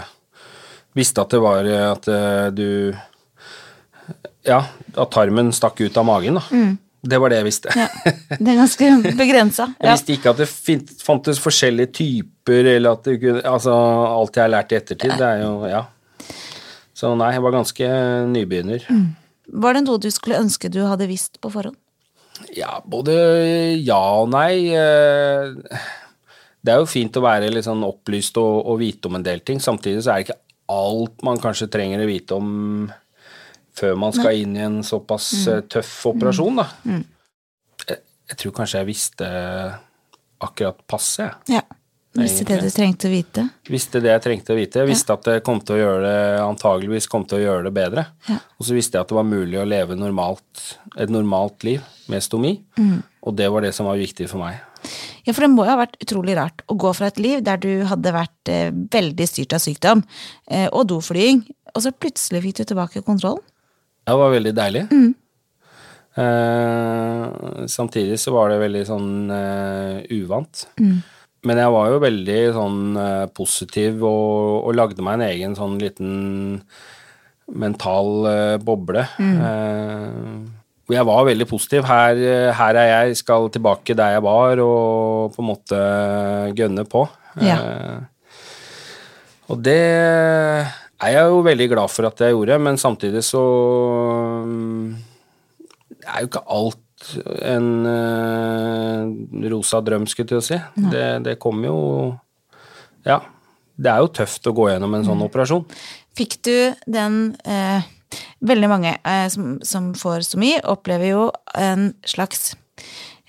visste 0.94 1.24
at 1.24 1.34
det 1.34 1.40
var 1.42 1.66
at 1.90 2.08
øh, 2.08 2.46
du 2.54 2.94
Ja, 4.44 4.60
at 4.94 5.10
tarmen 5.10 5.50
stakk 5.56 5.80
ut 5.80 5.96
av 5.96 6.04
magen, 6.06 6.36
da. 6.38 6.44
Det 7.04 7.18
var 7.20 7.32
det 7.32 7.38
jeg 7.42 7.46
visste. 7.48 7.72
Ja. 7.76 7.88
Det 8.38 8.48
er 8.48 8.60
ganske 8.60 8.90
begrensa. 9.22 9.66
Jeg 9.80 9.90
visste 9.96 10.14
ikke 10.14 10.30
at 10.34 10.40
det 10.44 10.48
fantes 11.04 11.40
forskjellige 11.42 11.92
typer, 11.98 12.70
eller 12.76 12.94
at 12.96 13.04
det 13.08 13.18
kunne 13.20 13.42
Altså, 13.44 13.72
alt 13.74 14.36
jeg 14.36 14.44
har 14.46 14.52
lært 14.54 14.72
i 14.72 14.78
ettertid, 14.78 15.16
det 15.18 15.26
er 15.32 15.42
jo 15.42 15.66
Ja. 15.68 15.82
Så 16.94 17.10
nei, 17.18 17.32
jeg 17.34 17.42
var 17.42 17.50
ganske 17.56 17.86
nybegynner. 18.30 18.84
Var 19.46 19.76
det 19.76 19.84
noe 19.84 20.00
du 20.00 20.10
skulle 20.12 20.40
ønske 20.40 20.70
du 20.72 20.80
hadde 20.86 21.08
visst 21.10 21.40
på 21.42 21.50
forhånd? 21.52 21.76
Ja, 22.56 22.80
både 22.84 23.14
ja 23.78 24.00
og 24.22 24.32
nei. 24.32 24.72
eh, 24.74 25.54
Det 26.64 26.72
er 26.72 26.80
jo 26.80 26.88
fint 26.88 27.14
å 27.16 27.22
være 27.24 27.52
litt 27.52 27.66
sånn 27.66 27.84
opplyst 27.86 28.38
og, 28.40 28.64
og 28.72 28.80
vite 28.80 29.10
om 29.10 29.18
en 29.18 29.26
del 29.26 29.44
ting. 29.44 29.60
Samtidig 29.60 30.02
så 30.02 30.14
er 30.14 30.20
det 30.22 30.26
ikke 30.28 30.40
alt 30.74 31.24
man 31.26 31.40
kanskje 31.42 31.68
trenger 31.68 32.02
å 32.02 32.08
vite 32.08 32.38
om 32.38 32.50
før 33.74 33.96
man 33.98 34.14
skal 34.14 34.38
inn 34.38 34.54
i 34.56 34.62
en 34.64 34.80
såpass 34.86 35.28
mm. 35.44 35.68
tøff 35.74 35.92
operasjon, 36.12 36.60
da. 36.62 36.66
Jeg, 37.84 37.98
jeg 38.30 38.38
tror 38.40 38.54
kanskje 38.54 38.80
jeg 38.80 38.88
visste 38.88 39.30
akkurat 40.44 40.78
passe, 40.88 41.26
jeg. 41.26 41.58
Ja. 41.58 41.64
Visste 42.14 42.44
det 42.46 42.60
du 42.62 42.68
trengte 42.70 43.08
å 43.08 43.10
vite? 43.10 43.42
Visste 43.66 43.98
det 44.02 44.12
jeg 44.12 44.22
trengte 44.22 44.54
å 44.54 44.58
vite. 44.58 44.82
Jeg 44.84 44.90
visste 44.92 45.16
at 45.16 45.24
det 45.26 45.40
kom 45.46 45.58
til 45.66 45.74
å 45.74 45.78
gjøre 45.80 46.02
det 46.04 46.42
antageligvis 46.44 47.08
kom 47.10 47.24
til 47.26 47.40
å 47.40 47.42
gjøre 47.42 47.64
det 47.66 47.72
bedre. 47.74 48.04
Ja. 48.28 48.36
Og 48.58 48.68
så 48.68 48.76
visste 48.76 48.98
jeg 48.98 49.06
at 49.06 49.10
det 49.10 49.16
var 49.18 49.26
mulig 49.26 49.58
å 49.58 49.66
leve 49.66 49.96
normalt, 49.98 50.62
et 50.94 51.10
normalt 51.10 51.66
liv 51.66 51.82
med 52.12 52.22
stomi. 52.22 52.52
Og 53.24 53.34
det 53.34 53.48
var 53.50 53.66
det 53.66 53.72
som 53.74 53.90
var 53.90 53.98
viktig 53.98 54.28
for 54.30 54.44
meg. 54.44 54.60
Ja, 55.24 55.32
for 55.32 55.42
det 55.46 55.50
må 55.54 55.64
jo 55.64 55.72
ha 55.72 55.80
vært 55.80 55.98
utrolig 56.04 56.36
rart 56.38 56.62
å 56.68 56.76
gå 56.78 56.92
fra 56.94 57.08
et 57.08 57.18
liv 57.22 57.42
der 57.42 57.58
du 57.58 57.70
hadde 57.88 58.12
vært 58.14 58.50
eh, 58.52 58.68
veldig 58.70 59.26
styrt 59.26 59.56
av 59.56 59.62
sykdom 59.64 60.02
eh, 60.52 60.66
og 60.68 60.84
doflying, 60.92 61.40
og 61.72 61.80
så 61.80 61.94
plutselig 61.96 62.42
fikk 62.44 62.58
du 62.60 62.64
tilbake 62.68 63.02
kontrollen. 63.06 63.40
Ja, 64.04 64.12
Det 64.12 64.20
var 64.20 64.34
veldig 64.36 64.52
deilig. 64.54 64.82
Eh, 66.20 67.66
samtidig 67.72 68.20
så 68.20 68.34
var 68.36 68.52
det 68.52 68.60
veldig 68.60 68.84
sånn 68.86 69.10
eh, 69.34 70.04
uvant. 70.20 70.66
Men 71.44 71.60
jeg 71.60 71.72
var 71.74 71.92
jo 71.92 72.02
veldig 72.02 72.40
sånn 72.56 72.98
eh, 73.00 73.24
positiv 73.36 74.04
og, 74.06 74.64
og 74.64 74.76
lagde 74.76 75.04
meg 75.04 75.18
en 75.18 75.26
egen 75.28 75.56
sånn 75.58 75.76
liten 75.82 76.12
mental 77.44 78.08
uh, 78.24 78.56
boble. 78.64 79.02
Mm. 79.20 79.40
Uh, 79.44 80.94
jeg 80.94 81.04
var 81.04 81.26
veldig 81.28 81.46
positiv. 81.48 81.84
Her, 81.84 82.16
her 82.56 82.78
er 82.80 82.88
jeg, 82.88 83.18
skal 83.20 83.50
tilbake 83.52 83.96
der 83.96 84.16
jeg 84.16 84.24
var, 84.24 84.60
og 84.64 85.34
på 85.34 85.44
en 85.44 85.50
måte 85.50 85.80
gønne 86.56 86.86
på. 86.88 87.04
Ja. 87.44 87.58
Uh, 87.60 88.00
og 89.52 89.60
det 89.60 89.80
er 89.84 91.12
jeg 91.12 91.28
jo 91.28 91.42
veldig 91.44 91.68
glad 91.74 91.92
for 91.92 92.08
at 92.08 92.20
jeg 92.24 92.32
gjorde, 92.32 92.58
men 92.64 92.80
samtidig 92.80 93.20
så 93.26 93.42
mm, 94.48 94.94
er 96.00 96.24
jo 96.24 96.30
ikke 96.30 96.44
alt 96.56 96.80
en 97.44 97.68
uh, 97.86 99.48
rosa 99.52 99.80
drøm, 99.84 100.06
skulle 100.10 100.40
jeg 100.40 100.48
si. 100.48 100.60
Det, 100.92 101.06
det 101.26 101.38
kom 101.42 101.64
jo 101.66 101.78
Ja. 103.06 103.20
Det 103.74 103.90
er 103.90 104.04
jo 104.04 104.12
tøft 104.14 104.46
å 104.46 104.54
gå 104.54 104.68
gjennom 104.70 104.92
en 104.94 105.06
sånn 105.06 105.22
operasjon. 105.24 105.64
Fikk 106.14 106.36
du 106.46 106.56
den 106.86 107.34
eh, 107.42 107.86
Veldig 108.44 108.68
mange 108.70 108.92
eh, 109.00 109.26
som, 109.32 109.56
som 109.66 109.88
får 109.98 110.26
stomi, 110.28 110.52
opplever 110.70 111.08
jo 111.08 111.22
en 111.58 111.88
slags 112.06 112.52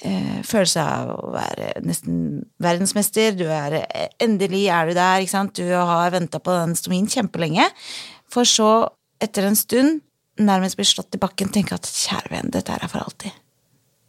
eh, 0.04 0.42
følelse 0.46 0.84
av 0.84 1.14
å 1.16 1.32
være 1.34 1.72
nesten 1.86 2.20
verdensmester. 2.62 3.34
Du 3.40 3.48
er 3.48 3.80
eh, 3.80 4.12
Endelig 4.22 4.68
er 4.70 4.92
du 4.92 4.94
der, 4.98 5.24
ikke 5.24 5.34
sant. 5.34 5.58
Du 5.58 5.72
har 5.74 6.14
venta 6.14 6.42
på 6.44 6.54
den 6.60 6.76
stomien 6.78 7.10
kjempelenge. 7.10 7.70
For 8.30 8.46
så, 8.50 8.70
etter 9.24 9.48
en 9.48 9.58
stund, 9.58 10.04
nærmest 10.38 10.78
bli 10.78 10.86
slått 10.86 11.16
i 11.16 11.24
bakken, 11.24 11.50
tenke 11.56 11.80
at 11.80 11.90
kjære 11.90 12.34
venn, 12.36 12.54
dette 12.54 12.76
er 12.76 12.86
for 12.92 13.08
alltid. 13.08 13.34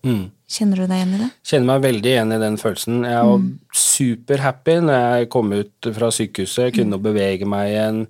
Mm. 0.07 0.25
Kjenner 0.47 0.79
du 0.79 0.87
deg 0.87 1.01
igjen 1.01 1.15
i 1.17 1.21
det? 1.25 1.29
Kjenner 1.51 1.69
meg 1.73 1.85
veldig 1.85 2.11
igjen 2.13 2.35
i 2.37 2.41
den 2.43 2.57
følelsen. 2.61 2.99
Jeg 3.03 3.29
var 3.29 3.47
superhappy 3.83 4.77
når 4.87 5.01
jeg 5.01 5.31
kom 5.35 5.55
ut 5.57 5.89
fra 5.97 6.11
sykehuset, 6.15 6.75
kunne 6.77 7.01
bevege 7.03 7.49
meg 7.51 7.73
igjen, 7.73 8.03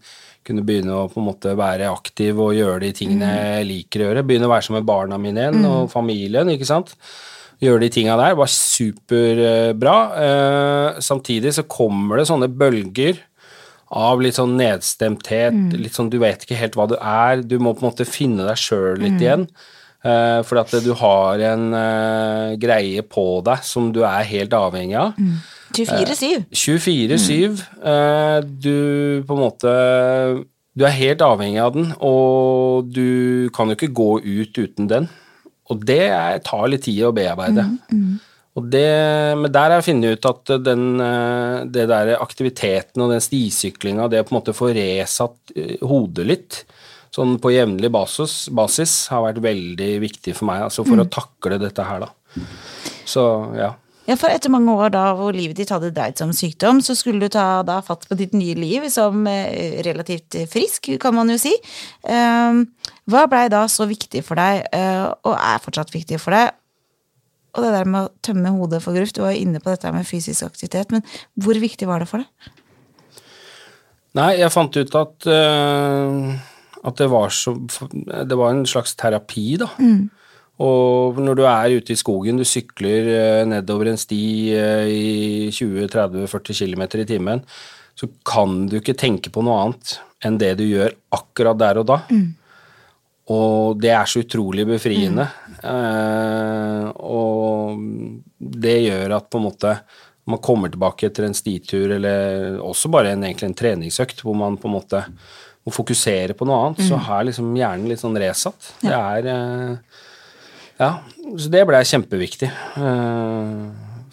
kunne 0.46 0.64
begynne 0.66 0.98
å 0.98 1.06
på 1.10 1.22
en 1.22 1.28
måte 1.30 1.54
være 1.58 1.88
aktiv 1.90 2.36
og 2.42 2.52
gjøre 2.54 2.82
de 2.84 2.90
tingene 2.98 3.30
jeg 3.32 3.70
liker 3.70 4.04
å 4.04 4.10
gjøre. 4.10 4.26
Begynne 4.28 4.50
å 4.50 4.52
være 4.52 4.66
sammen 4.66 4.82
med 4.82 4.90
barna 4.90 5.20
mine 5.22 5.46
igjen 5.46 5.64
og 5.70 5.88
familien, 5.92 6.52
ikke 6.52 6.68
sant. 6.68 6.92
Gjøre 7.64 7.86
de 7.86 7.88
tinga 7.94 8.18
der 8.20 8.36
var 8.36 8.52
superbra. 8.52 9.96
Eh, 10.26 11.00
samtidig 11.00 11.54
så 11.56 11.64
kommer 11.64 12.20
det 12.20 12.28
sånne 12.28 12.50
bølger 12.52 13.22
av 13.96 14.20
litt 14.20 14.36
sånn 14.36 14.56
nedstemthet, 14.58 15.56
litt 15.78 15.96
sånn 15.96 16.10
du 16.12 16.18
vet 16.20 16.44
ikke 16.44 16.58
helt 16.58 16.76
hva 16.76 16.88
du 16.90 16.96
er, 16.98 17.40
du 17.40 17.56
må 17.62 17.72
på 17.72 17.84
en 17.84 17.88
måte 17.92 18.08
finne 18.08 18.44
deg 18.44 18.60
sjøl 18.60 19.00
litt 19.00 19.22
igjen. 19.22 19.46
Uh, 20.06 20.40
for 20.46 20.60
at 20.60 20.70
du 20.84 20.92
har 21.00 21.40
en 21.48 21.68
uh, 21.74 22.54
greie 22.62 23.02
på 23.02 23.40
deg 23.46 23.64
som 23.66 23.88
du 23.90 24.04
er 24.06 24.26
helt 24.28 24.54
avhengig 24.54 24.98
av. 25.00 25.16
24-7. 25.74 26.46
24-7. 26.52 27.62
eh, 27.82 28.38
du 28.44 29.24
på 29.26 29.34
en 29.34 29.42
måte 29.42 29.72
Du 30.76 30.84
er 30.84 30.92
helt 30.92 31.22
avhengig 31.24 31.60
av 31.62 31.72
den, 31.72 31.92
og 32.04 32.88
du 32.92 33.48
kan 33.56 33.70
jo 33.70 33.76
ikke 33.78 33.94
gå 33.96 34.10
ut 34.20 34.58
uten 34.58 34.88
den. 34.90 35.06
Og 35.72 35.80
det 35.88 36.02
er, 36.10 36.38
tar 36.44 36.66
litt 36.68 36.84
tid 36.84 37.00
å 37.08 37.14
bearbeide. 37.16 37.64
Og 38.56 38.68
det, 38.72 38.88
men 39.40 39.52
der 39.52 39.72
har 39.72 39.80
jeg 39.80 39.86
funnet 39.88 40.16
ut 40.16 40.28
at 40.28 40.52
den, 40.64 40.84
eh, 41.00 41.64
det 41.72 41.88
der 41.88 42.12
aktiviteten 42.20 43.02
og 43.04 43.12
den 43.12 43.24
stisyklinga, 43.24 44.08
det 44.12 44.20
å 44.22 44.28
på 44.28 44.34
en 44.34 44.38
måte 44.38 44.56
få 44.56 44.70
resatt 44.76 45.56
eh, 45.56 45.80
hodet 45.80 46.28
litt, 46.28 46.60
sånn 47.16 47.38
på 47.40 47.54
jevnlig 47.54 47.90
basis, 47.94 48.36
basis, 48.52 48.94
har 49.12 49.24
vært 49.24 49.40
veldig 49.44 49.90
viktig 50.04 50.36
for 50.36 50.50
meg, 50.50 50.66
altså 50.68 50.84
for 50.86 51.00
å 51.00 51.08
takle 51.08 51.58
dette 51.62 51.86
her, 51.88 52.04
da. 52.04 52.44
Så, 53.08 53.24
ja. 53.56 53.72
Ja, 54.06 54.14
for 54.14 54.30
etter 54.30 54.52
mange 54.54 54.70
år 54.70 54.92
da 54.94 55.08
hvor 55.18 55.34
livet 55.34 55.58
ditt 55.58 55.72
hadde 55.74 55.90
dreid 55.94 56.14
seg 56.18 56.28
om 56.28 56.34
sykdom, 56.36 56.82
så 56.84 56.94
skulle 56.94 57.26
du 57.26 57.32
ta 57.32 57.64
da 57.66 57.80
fatt 57.82 58.04
på 58.06 58.18
ditt 58.18 58.36
nye 58.38 58.54
liv 58.54 58.84
som 58.92 59.24
eh, 59.26 59.80
relativt 59.82 60.36
frisk, 60.52 60.92
kan 61.02 61.16
man 61.16 61.32
jo 61.32 61.38
si. 61.42 61.50
Eh, 62.06 62.60
hva 63.10 63.24
blei 63.30 63.48
da 63.50 63.64
så 63.70 63.88
viktig 63.90 64.22
for 64.26 64.38
deg, 64.38 64.68
eh, 64.76 65.02
og 65.26 65.34
er 65.34 65.64
fortsatt 65.64 65.90
viktig 65.94 66.20
for 66.22 66.38
deg? 66.38 66.54
Og 67.56 67.64
det 67.64 67.72
der 67.72 67.88
med 67.88 68.06
å 68.06 68.12
tømme 68.26 68.52
hodet 68.54 68.82
for 68.84 68.94
gruft, 68.94 69.16
du 69.16 69.24
var 69.24 69.34
jo 69.34 69.42
inne 69.42 69.62
på 69.64 69.72
dette 69.72 69.90
med 69.94 70.06
fysisk 70.06 70.44
aktivitet, 70.46 70.92
men 70.94 71.02
hvor 71.40 71.58
viktig 71.58 71.88
var 71.88 72.04
det 72.04 72.10
for 72.12 72.22
deg? 72.22 72.52
Nei, 74.16 74.36
jeg 74.38 74.52
fant 74.54 74.76
ut 74.76 74.94
at, 74.96 75.26
eh, 75.28 76.36
at 76.86 77.00
det 77.00 77.08
var 77.10 77.32
så 77.34 77.56
Det 77.56 78.36
var 78.38 78.52
en 78.52 78.66
slags 78.68 78.94
terapi, 78.98 79.56
da. 79.62 79.68
Og 80.62 81.18
når 81.20 81.36
du 81.36 81.44
er 81.44 81.74
ute 81.76 81.92
i 81.92 82.00
skogen, 82.00 82.38
du 82.40 82.46
sykler 82.48 83.10
eh, 83.12 83.42
nedover 83.48 83.90
en 83.90 84.00
sti 84.00 84.22
eh, 84.56 84.88
i 84.88 85.50
20-30-40 85.52 86.62
km 86.62 86.86
i 87.02 87.08
timen, 87.08 87.42
så 87.96 88.08
kan 88.24 88.62
du 88.70 88.78
ikke 88.78 88.96
tenke 88.96 89.32
på 89.32 89.44
noe 89.44 89.58
annet 89.66 89.98
enn 90.24 90.38
det 90.40 90.54
du 90.56 90.64
gjør 90.64 90.94
akkurat 91.12 91.60
der 91.60 91.82
og 91.82 91.88
da. 91.90 91.98
Og 93.36 93.76
det 93.82 93.90
er 93.90 94.08
så 94.08 94.22
utrolig 94.22 94.64
befriende. 94.68 95.26
Eh, 95.60 96.88
og 96.94 97.76
det 98.38 98.76
gjør 98.86 99.16
at 99.18 99.28
på 99.28 99.40
en 99.40 99.48
måte 99.50 99.78
man 100.26 100.42
kommer 100.42 100.72
tilbake 100.72 101.06
etter 101.06 101.28
en 101.28 101.36
stitur, 101.36 101.92
eller 101.98 102.56
også 102.58 102.90
bare 102.90 103.12
en, 103.14 103.22
egentlig 103.28 103.50
en 103.50 103.60
treningsøkt, 103.60 104.24
hvor 104.26 104.34
man 104.34 104.56
på 104.58 104.66
en 104.66 104.74
måte 104.74 105.02
må 105.66 105.74
fokusere 105.74 106.36
på 106.38 106.46
noe 106.48 106.60
annet, 106.62 106.84
så 106.86 106.98
er 107.00 107.26
liksom 107.28 107.50
hjernen 107.58 107.90
litt 107.90 108.02
sånn 108.02 108.18
resatt. 108.22 108.70
Det 108.82 108.94
er 108.94 109.30
eh, 109.32 110.04
Ja, 110.78 110.90
så 111.40 111.50
det 111.50 111.64
ble 111.66 111.80
kjempeviktig 111.88 112.48
eh, 112.52 113.64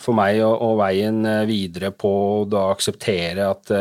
for 0.04 0.18
meg, 0.18 0.40
og, 0.44 0.56
og 0.66 0.78
veien 0.82 1.22
eh, 1.30 1.44
videre 1.50 1.92
på 1.94 2.10
å 2.10 2.46
da 2.50 2.66
akseptere 2.74 3.50
at 3.52 3.74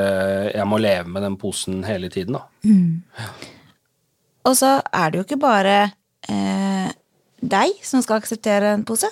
jeg 0.52 0.68
må 0.68 0.78
leve 0.82 1.08
med 1.08 1.24
den 1.24 1.38
posen 1.40 1.80
hele 1.88 2.12
tiden, 2.12 2.38
da. 2.38 2.44
Og 4.48 4.58
så 4.58 4.76
er 4.90 5.10
det 5.10 5.20
jo 5.20 5.24
ikke 5.26 5.40
bare 5.42 5.76
eh, 6.28 6.90
deg 7.42 7.80
som 7.86 8.02
skal 8.02 8.20
akseptere 8.22 8.74
en 8.74 8.84
pose. 8.86 9.10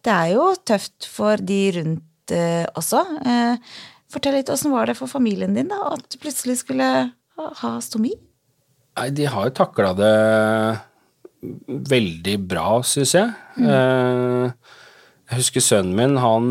Det 0.00 0.12
er 0.12 0.34
jo 0.34 0.50
tøft 0.68 1.08
for 1.08 1.40
de 1.40 1.60
rundt 1.76 2.34
eh, 2.34 2.64
også. 2.78 3.02
Eh, 3.24 3.72
fortell 4.12 4.38
litt, 4.38 4.52
åssen 4.52 4.72
var 4.72 4.88
det 4.88 4.96
for 4.98 5.10
familien 5.10 5.56
din 5.56 5.70
da, 5.70 5.80
at 5.94 6.06
du 6.08 6.18
plutselig 6.22 6.60
skulle 6.62 6.90
ha, 7.62 7.72
stomi? 7.84 8.12
Nei, 8.98 9.10
de 9.16 9.28
har 9.30 9.48
jo 9.48 9.56
takla 9.56 9.92
det 9.96 10.14
veldig 11.90 12.36
bra, 12.50 12.80
syns 12.84 13.14
jeg. 13.16 13.30
Mm. 13.56 14.50
jeg 15.30 15.38
husker 15.38 15.64
sønnen 15.64 15.94
min, 15.96 16.18
han 16.20 16.50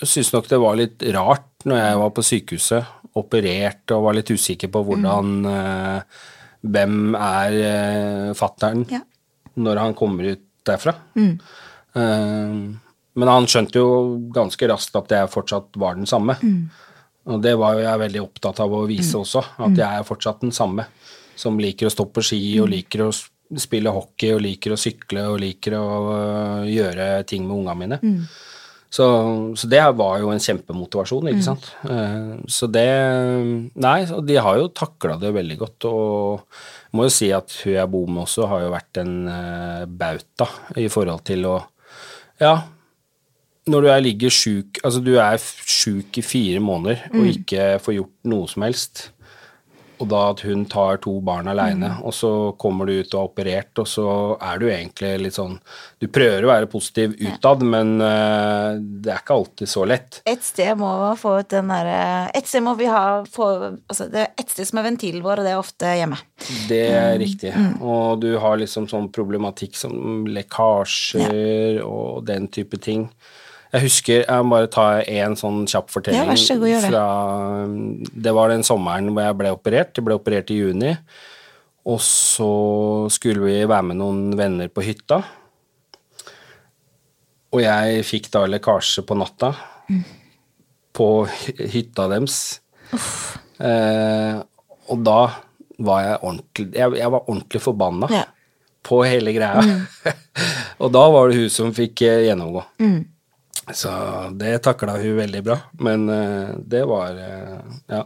syntes 0.00 0.32
nok 0.32 0.48
det 0.48 0.60
var 0.62 0.78
litt 0.78 1.04
rart 1.16 1.66
når 1.66 1.80
jeg 1.82 1.98
var 2.00 2.14
på 2.16 2.24
sykehuset, 2.24 2.94
operert 3.16 3.92
og 3.96 4.06
var 4.06 4.16
litt 4.18 4.30
usikker 4.32 4.70
på 4.72 4.82
hvordan 4.86 5.36
mm. 5.44 6.16
Hvem 6.66 7.14
er 7.14 7.54
uh, 7.60 8.30
fattern 8.34 8.82
Ja. 8.90 8.98
når 9.54 9.78
han 9.84 9.94
kommer 9.94 10.32
ut 10.32 10.42
derfra? 10.66 10.96
Mm. 11.14 11.36
men 13.16 13.30
han 13.30 13.46
skjønte 13.48 13.78
jo 13.78 13.90
ganske 14.34 14.66
raskt 14.68 14.96
at 14.98 15.12
jeg 15.14 15.30
fortsatt 15.32 15.78
var 15.78 15.94
den 15.94 16.08
samme. 16.10 16.34
Og 17.26 17.40
det 17.42 17.56
var 17.58 17.76
jo 17.76 17.84
jeg 17.86 18.02
veldig 18.04 18.22
opptatt 18.22 18.60
av 18.62 18.74
å 18.74 18.84
vise 18.86 19.18
også, 19.18 19.42
at 19.66 19.78
jeg 19.78 19.86
er 19.86 20.06
fortsatt 20.06 20.44
den 20.44 20.54
samme. 20.54 20.86
Som 21.36 21.58
liker 21.60 21.88
å 21.88 21.92
stå 21.92 22.06
på 22.08 22.22
ski 22.24 22.40
og 22.62 22.70
liker 22.72 23.06
å 23.06 23.10
spille 23.60 23.92
hockey 23.92 24.34
og 24.34 24.42
liker 24.42 24.74
å 24.74 24.78
sykle 24.80 25.26
og 25.30 25.40
liker 25.42 25.76
å 25.78 25.86
øh, 26.10 26.68
gjøre 26.70 27.08
ting 27.28 27.44
med 27.46 27.58
ungene 27.60 27.76
mine. 27.82 27.98
Så, 28.96 29.06
så 29.58 29.68
det 29.68 29.82
var 29.98 30.20
jo 30.22 30.30
en 30.32 30.40
kjempemotivasjon, 30.40 31.28
ikke 31.28 31.44
sant. 31.44 31.66
Mm. 31.84 32.46
så 32.48 32.68
det 32.70 32.86
Nei, 33.82 33.98
og 34.14 34.22
de 34.24 34.38
har 34.40 34.60
jo 34.60 34.70
takla 34.72 35.18
det 35.20 35.34
veldig 35.36 35.58
godt. 35.60 35.88
Og 35.90 36.46
jeg 36.86 36.96
må 36.96 37.08
jo 37.08 37.12
si 37.12 37.28
at 37.34 37.58
hun 37.64 37.74
jeg 37.74 37.92
bor 37.92 38.06
med 38.08 38.22
også, 38.24 38.46
har 38.48 38.64
jo 38.64 38.72
vært 38.72 39.02
en 39.02 39.12
eh, 39.32 39.82
bauta 39.90 40.48
i 40.80 40.86
forhold 40.92 41.26
til 41.28 41.50
å 41.50 41.58
Ja, 42.40 42.54
når 43.70 43.82
du 43.82 43.90
er 43.90 44.04
ligger 44.04 44.32
sjuk 44.32 44.80
Altså, 44.84 45.02
du 45.02 45.16
er 45.18 45.36
sjuk 45.40 46.20
i 46.20 46.24
fire 46.24 46.62
måneder 46.62 47.08
og 47.12 47.28
ikke 47.32 47.76
får 47.82 48.00
gjort 48.00 48.16
noe 48.30 48.50
som 48.50 48.66
helst. 48.66 49.10
Og 49.96 50.08
da 50.10 50.18
at 50.28 50.42
hun 50.44 50.66
tar 50.68 50.98
to 51.00 51.14
barn 51.24 51.48
aleine, 51.48 51.88
og 52.04 52.12
så 52.12 52.30
kommer 52.60 52.88
du 52.88 52.98
ut 52.98 53.14
og 53.14 53.16
er 53.16 53.28
operert, 53.30 53.70
og 53.80 53.86
så 53.88 54.08
er 54.44 54.58
du 54.60 54.66
egentlig 54.68 55.12
litt 55.22 55.36
sånn 55.38 55.54
Du 56.02 56.08
prøver 56.12 56.44
å 56.44 56.50
være 56.50 56.68
positiv 56.68 57.14
utad, 57.16 57.64
men 57.64 57.94
uh, 58.02 58.76
det 58.76 59.14
er 59.14 59.22
ikke 59.22 59.38
alltid 59.38 59.70
så 59.72 59.86
lett. 59.88 60.20
Et 60.28 60.44
sted 60.44 60.76
må 60.76 60.90
vi 61.00 61.12
få 61.22 61.38
ut 61.40 61.48
den 61.54 61.72
derre 61.72 62.02
Et 62.36 62.50
sted 62.50 62.64
må 62.66 62.76
vi 62.76 62.90
ha 62.92 63.22
få, 63.24 63.48
altså 63.86 64.10
Det 64.12 64.20
er 64.26 64.44
et 64.44 64.52
sted 64.52 64.68
som 64.68 64.82
er 64.82 64.88
ventilen 64.90 65.24
vår, 65.24 65.40
og 65.40 65.48
det 65.48 65.54
er 65.54 65.62
ofte 65.62 65.96
hjemme. 65.96 66.20
Det 66.68 66.82
er 66.90 67.16
riktig. 67.22 67.54
Og 67.80 68.20
du 68.20 68.34
har 68.42 68.60
liksom 68.60 68.90
sånn 68.92 69.08
problematikk 69.16 69.80
som 69.80 70.28
lekkasjer 70.28 71.80
og 71.86 72.26
den 72.28 72.52
type 72.52 72.84
ting. 72.84 73.08
Jeg 73.76 73.82
husker 73.84 74.22
Jeg 74.24 74.44
må 74.46 74.54
bare 74.56 74.68
ta 74.72 74.84
en 75.04 75.34
sånn 75.36 75.64
kjapp 75.68 75.90
fortelling. 75.92 76.30
Ja, 76.32 76.36
så 76.40 76.56
god. 76.60 76.86
Fra, 76.86 77.06
det 78.26 78.32
var 78.32 78.52
den 78.52 78.64
sommeren 78.64 79.10
hvor 79.12 79.26
jeg 79.26 79.36
ble 79.40 79.50
operert. 79.52 79.92
Jeg 79.98 80.06
ble 80.06 80.16
operert 80.16 80.52
i 80.54 80.60
juni. 80.62 80.94
Og 81.86 82.00
så 82.02 82.48
skulle 83.12 83.44
vi 83.44 83.58
være 83.68 83.84
med 83.90 84.00
noen 84.00 84.22
venner 84.38 84.70
på 84.72 84.82
hytta. 84.86 85.20
Og 87.54 87.60
jeg 87.62 88.02
fikk 88.08 88.30
da 88.34 88.46
lekkasje 88.50 89.04
på 89.06 89.16
natta 89.18 89.52
på 90.96 91.06
hytta 91.28 92.06
deres. 92.10 92.38
Eh, 93.60 94.38
og 94.88 95.02
da 95.04 95.18
var 95.82 96.02
jeg 96.04 96.18
ordentlig 96.22 96.66
Jeg, 96.76 96.92
jeg 97.00 97.10
var 97.12 97.24
ordentlig 97.26 97.60
forbanna 97.60 98.08
Ja. 98.12 98.22
på 98.86 99.02
hele 99.04 99.32
greia. 99.36 99.62
og 100.82 100.92
da 100.94 101.04
var 101.12 101.28
det 101.30 101.40
hun 101.42 101.52
som 101.52 101.72
fikk 101.76 102.02
gjennomgå. 102.06 102.64
gjennomgå. 102.80 103.04
Så 103.74 103.90
det 104.38 104.58
takla 104.62 104.94
hun 105.00 105.16
veldig 105.18 105.42
bra. 105.42 105.58
Men 105.82 106.08
eh, 106.08 106.54
det 106.58 106.84
var 106.86 107.18
eh, 107.18 107.60
Ja. 107.90 108.04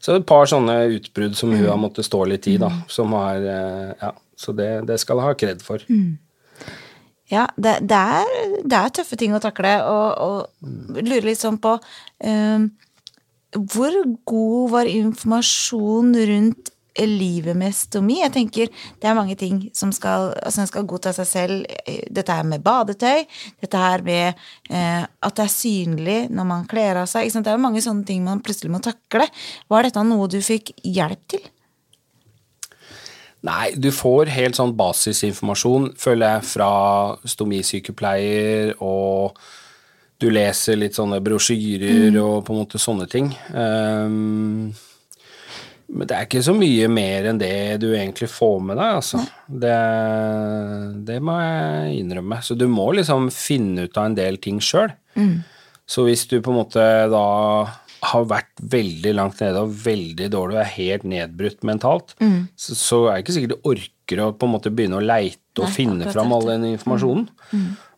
Så 0.00 0.16
et 0.16 0.26
par 0.26 0.48
sånne 0.48 0.78
utbrudd 0.96 1.36
som 1.36 1.52
hun 1.52 1.66
har 1.68 1.80
måttet 1.80 2.08
stå 2.08 2.24
litt 2.30 2.48
i, 2.48 2.56
da. 2.60 2.70
Som 2.88 3.12
har 3.16 3.40
eh, 3.40 3.94
Ja. 4.00 4.14
Så 4.42 4.54
det, 4.56 4.86
det 4.88 4.96
skal 4.98 5.20
hun 5.20 5.28
ha 5.28 5.34
kred 5.38 5.60
for. 5.62 5.82
Ja, 7.30 7.46
det, 7.56 7.76
det, 7.88 7.98
er, 7.98 8.56
det 8.64 8.78
er 8.78 8.94
tøffe 8.96 9.16
ting 9.20 9.36
å 9.36 9.40
takle, 9.40 9.76
og, 9.86 10.08
og 10.18 10.98
lurer 10.98 11.28
litt 11.28 11.40
sånn 11.40 11.60
på 11.62 11.76
um, 11.78 12.66
Hvor 13.54 13.94
god 14.28 14.72
var 14.74 14.90
informasjon 14.90 16.10
rundt 16.32 16.71
livet 16.98 17.56
med 17.56 17.74
stomi? 17.74 18.18
Jeg 18.20 18.32
tenker 18.34 18.68
det 19.00 19.08
er 19.08 19.16
mange 19.16 19.36
ting 19.40 19.70
som 19.76 19.92
skal 19.92 20.32
Altså 20.42 20.62
en 20.62 20.70
skal 20.70 20.86
godta 20.88 21.12
seg 21.16 21.26
selv. 21.26 21.64
eh, 21.86 22.04
Dette 22.10 22.32
her 22.32 22.44
med 22.44 22.62
badetøy, 22.62 23.24
dette 23.60 23.78
her 23.78 24.02
med 24.02 24.34
eh, 24.70 25.02
at 25.04 25.36
det 25.36 25.44
er 25.46 25.54
synlig 25.54 26.18
når 26.30 26.44
man 26.44 26.66
kler 26.68 27.02
av 27.02 27.08
seg. 27.10 27.24
Ikke 27.24 27.38
sant? 27.38 27.48
Det 27.48 27.52
er 27.54 27.64
mange 27.64 27.82
sånne 27.82 28.04
ting 28.04 28.22
man 28.24 28.42
plutselig 28.44 28.70
må 28.72 28.82
takle. 28.84 29.26
Var 29.68 29.88
dette 29.88 30.04
noe 30.04 30.28
du 30.28 30.40
fikk 30.44 30.74
hjelp 30.84 31.26
til? 31.32 31.48
Nei, 33.42 33.72
du 33.74 33.90
får 33.90 34.30
helt 34.30 34.54
sånn 34.54 34.76
basisinformasjon, 34.78 35.88
føler 35.98 36.36
jeg, 36.36 36.46
fra 36.52 36.70
stomisykepleier, 37.26 38.76
og 38.78 39.34
du 40.22 40.28
leser 40.30 40.78
litt 40.78 40.94
sånne 40.94 41.18
brosjyrer 41.24 42.14
og 42.22 42.44
på 42.46 42.54
en 42.54 42.60
måte 42.60 42.78
sånne 42.78 43.08
ting. 43.10 43.32
Ehm, 43.58 44.70
men 45.92 46.08
det 46.08 46.16
er 46.16 46.24
ikke 46.24 46.40
så 46.44 46.54
mye 46.56 46.86
mer 46.88 47.26
enn 47.28 47.38
det 47.40 47.52
du 47.82 47.90
egentlig 47.92 48.30
får 48.32 48.58
med 48.64 48.78
deg, 48.80 48.94
altså. 49.02 49.18
Det, 49.62 49.76
det 51.08 51.18
må 51.24 51.34
jeg 51.36 51.98
innrømme. 52.00 52.38
Så 52.44 52.56
du 52.56 52.64
må 52.70 52.86
liksom 52.96 53.28
finne 53.34 53.84
ut 53.86 53.98
av 54.00 54.08
en 54.08 54.16
del 54.16 54.38
ting 54.42 54.60
sjøl. 54.64 54.94
Så 55.92 56.06
hvis 56.06 56.24
du 56.30 56.38
på 56.40 56.52
en 56.54 56.60
måte 56.62 56.86
da 57.12 57.24
har 58.08 58.24
vært 58.26 58.64
veldig 58.72 59.12
langt 59.14 59.38
nede 59.44 59.60
og 59.62 59.76
veldig 59.84 60.26
dårlig 60.32 60.56
og 60.56 60.62
er 60.64 60.72
helt 60.78 61.04
nedbrutt 61.06 61.62
mentalt, 61.68 62.16
så, 62.56 62.74
så 62.78 63.00
er 63.04 63.18
det 63.18 63.24
ikke 63.26 63.36
sikkert 63.36 63.54
du 63.54 63.68
orker 63.74 64.22
å 64.24 64.32
på 64.34 64.48
en 64.48 64.54
måte 64.56 64.72
begynne 64.74 64.98
å 64.98 65.04
leite 65.04 65.60
og 65.60 65.68
Nei, 65.68 65.74
finne 65.76 66.10
fram 66.14 66.32
all 66.34 66.48
den 66.48 66.64
informasjonen. 66.72 67.28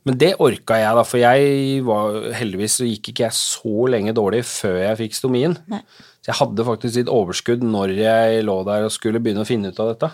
Men 0.05 0.19
det 0.21 0.35
orka 0.43 0.77
jeg, 0.77 0.97
da, 0.99 1.05
for 1.09 1.21
jeg 1.23 1.85
var 1.87 2.19
heldigvis 2.37 2.81
så 2.81 2.89
gikk 2.89 3.13
ikke 3.13 3.25
jeg 3.25 3.37
så 3.39 3.87
lenge 3.89 4.13
dårlig 4.17 4.43
før 4.45 4.83
jeg 4.83 4.99
fikk 5.01 5.17
stomien. 5.17 5.57
Nei. 5.73 5.81
Så 6.25 6.31
jeg 6.31 6.39
hadde 6.41 6.65
faktisk 6.65 7.01
litt 7.01 7.13
overskudd 7.13 7.65
når 7.69 7.95
jeg 7.99 8.45
lå 8.45 8.59
der 8.69 8.87
og 8.87 8.93
skulle 8.93 9.21
begynne 9.21 9.45
å 9.45 9.49
finne 9.49 9.73
ut 9.73 9.81
av 9.81 9.91
dette. 9.93 10.11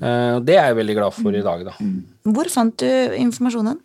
Eh, 0.00 0.32
og 0.36 0.42
det 0.48 0.56
er 0.56 0.70
jeg 0.70 0.78
veldig 0.80 0.96
glad 0.98 1.16
for 1.16 1.36
i 1.36 1.44
dag, 1.44 1.62
da. 1.68 1.76
Hvor 2.36 2.50
fant 2.52 2.76
du 2.82 2.88
informasjonen? 3.16 3.78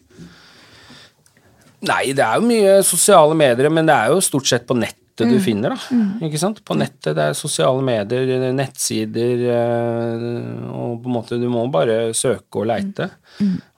Nei, 1.88 2.04
det 2.14 2.24
er 2.24 2.38
jo 2.38 2.50
mye 2.50 2.74
sosiale 2.86 3.36
medier, 3.38 3.72
men 3.74 3.88
det 3.88 3.96
er 3.96 4.12
jo 4.14 4.20
stort 4.24 4.50
sett 4.50 4.68
på 4.70 4.76
nettet 5.12 5.32
du 5.32 5.40
finner, 5.44 5.76
da. 5.76 6.00
Ikke 6.26 6.40
sant? 6.40 6.62
På 6.66 6.76
nettet, 6.78 7.16
det 7.18 7.24
er 7.30 7.34
sosiale 7.38 7.82
medier, 7.84 8.52
nettsider, 8.56 9.44
eh, 9.52 10.26
og 10.72 11.02
på 11.04 11.10
en 11.12 11.16
måte 11.18 11.38
du 11.42 11.48
må 11.52 11.66
bare 11.72 12.14
søke 12.18 12.62
og 12.64 12.68
leite, 12.72 13.10